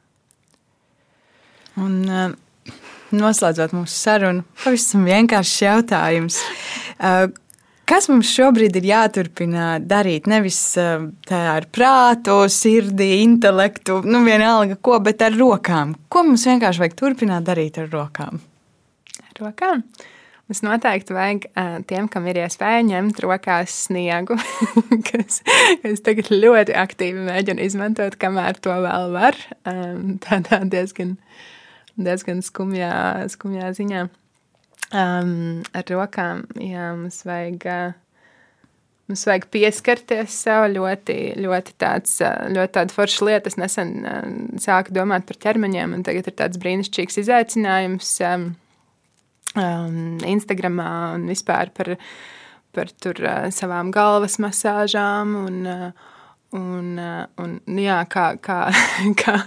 [1.80, 2.74] Un, uh,
[3.16, 6.42] noslēdzot mūsu sarunu, pavisam vienkāršs jautājums.
[6.98, 7.30] Uh,
[7.92, 10.24] Kas mums šobrīd ir jāturpina darīt?
[10.32, 10.62] Nevis
[11.28, 15.92] tā ar prātu, sirdi, intelektu, nu vienalga ko, bet ar rokām.
[16.08, 18.40] Ko mums vienkārši vajag turpināt darīt ar rokām?
[19.26, 19.84] Ar rokām?
[20.48, 24.40] Mums noteikti vajag uh, tiem, kam ir iespēja ņemt rokās sniegu,
[25.10, 25.42] kas,
[25.84, 29.40] kas tagad ļoti aktīvi mēģina izmantot, kamēr to vēl var.
[29.68, 31.18] Um, tādā diezgan,
[32.00, 34.06] diezgan skumjā, skumjā ziņā.
[34.92, 37.68] Um, ar rokām jā, mums vajag.
[39.10, 43.52] Mums vajag pieskarties sev ļoti, ļoti tāds, ļoti tāda forša lieta.
[43.52, 43.90] Es nesen
[44.62, 48.46] sāku domāt par ķermeņiem, un tagad ir tāds brīnišķīgs izaicinājums um,
[50.32, 51.98] Instagramā un vispār par,
[52.72, 56.08] par tur, uh, savām galvas masāžām un, uh,
[56.52, 58.58] Un, eh, un, jā, kā, kā,
[59.22, 59.38] kā,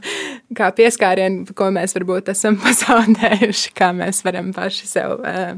[0.56, 5.54] kā pieskārienu, ko mēs varbūt esam pazaudējuši, kā mēs varam paši sev, eh,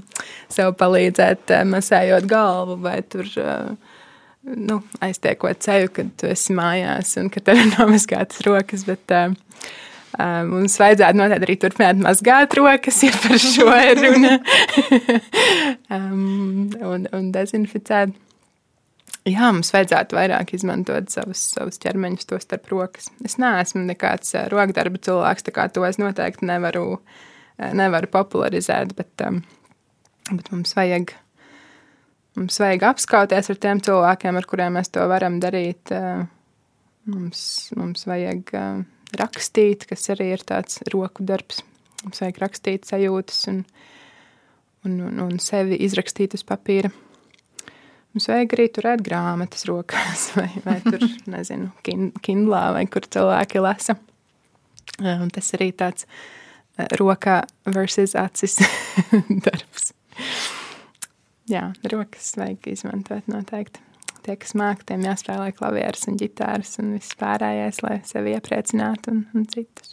[0.53, 3.27] sev palīdzēt, eh, masējot galvu vai tur,
[4.47, 8.87] nu, aiztiekot ceļu, kad tu esi mājās un ka tev ir nomazgātas rokas.
[8.89, 9.19] Bet,
[10.17, 14.39] Mums vajadzētu noteikti arī turpināt mazgāt rokas, ja par šo ir runa,
[15.93, 18.15] um, un, un dezinficēt.
[19.27, 23.09] Jā, mums vajadzētu vairāk izmantot savus, savus ķermeņus, to starp rokas.
[23.27, 27.01] Es neesmu nekāds eh, rokdarba cilvēks, tā kā to es noteikti nevaru,
[27.59, 29.41] eh, nevaru popularizēt, bet, um,
[30.29, 31.11] bet mums, vajag,
[32.39, 35.91] mums vajag apskauties ar tiem cilvēkiem, ar kuriem mēs to varam darīt.
[35.91, 36.23] Eh,
[37.11, 37.43] mums,
[37.75, 38.53] mums vajag
[39.19, 41.65] rakstīt, kas arī ir tāds roku darbs.
[42.05, 43.65] Mums vajag rakstīt sajūtas un,
[44.87, 46.95] un, un, un sevi izrakstīt uz papīra.
[48.17, 53.99] Mums vajag arī turēt grāmatas rokās, vai, vai tur, nezinu, kindlā, vai kur cilvēki lasa.
[55.05, 56.07] Un tas arī tāds
[56.97, 58.57] rokā versus acis
[59.45, 59.91] darbs.
[61.53, 63.85] Jā, rokas vajag izmantot noteikti.
[64.25, 69.27] Tie, kas māk, tiem jāspēlē klavieres un ģitāras un viss pārējais, lai sevi iepriecinātu un,
[69.37, 69.93] un citus.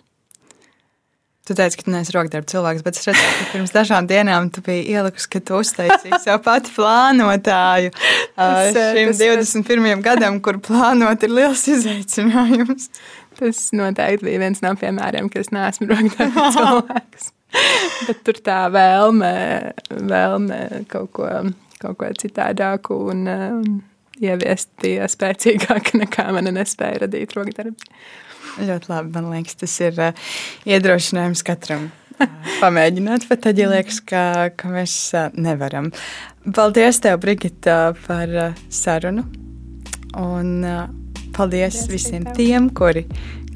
[1.43, 4.61] Tu teici, ka tu neesi rokdarba cilvēks, bet es redzu, ka pirms dažām dienām tu
[4.63, 10.03] biji ielikusi, ka tu uztaisīji sev pati plānotāju uh, šim 21.
[10.05, 12.87] gadam, kur plānot ir liels izaicinājums.
[13.41, 17.29] Tas noteikti bija viens no piemēriem, ka es neesmu rokdarba cilvēks.
[18.07, 19.35] bet tur tā vēlme,
[19.99, 20.63] vēlme
[20.95, 21.29] kaut ko,
[21.83, 23.81] kaut ko citādāku un, un
[24.23, 27.91] ieviest bija spēcīgāka nekā mana nespēja radīt rokdarbs.
[28.61, 29.13] Ļoti labi.
[29.15, 30.31] Man liekas, tas ir uh,
[30.69, 31.87] iedrošinājums katram.
[32.13, 32.27] Uh,
[32.61, 34.25] pamēģināt, pat tad, ja liekas, ka,
[34.57, 35.91] ka mēs uh, nevaram.
[36.53, 39.25] Paldies, tev, Brigita, par uh, sarunu.
[40.13, 40.99] Un paldies
[41.33, 42.35] paldies visiem tev.
[42.37, 43.07] tiem, kuri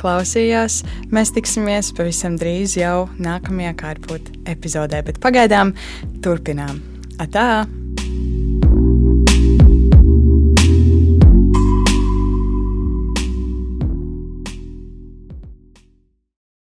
[0.01, 0.81] klausījās.
[1.13, 5.75] Mēs tiksimies pavisam drīz jau nākamajā kārpūt epizodē, bet pagaidām
[6.25, 6.81] turpinām.
[7.21, 7.65] Atā!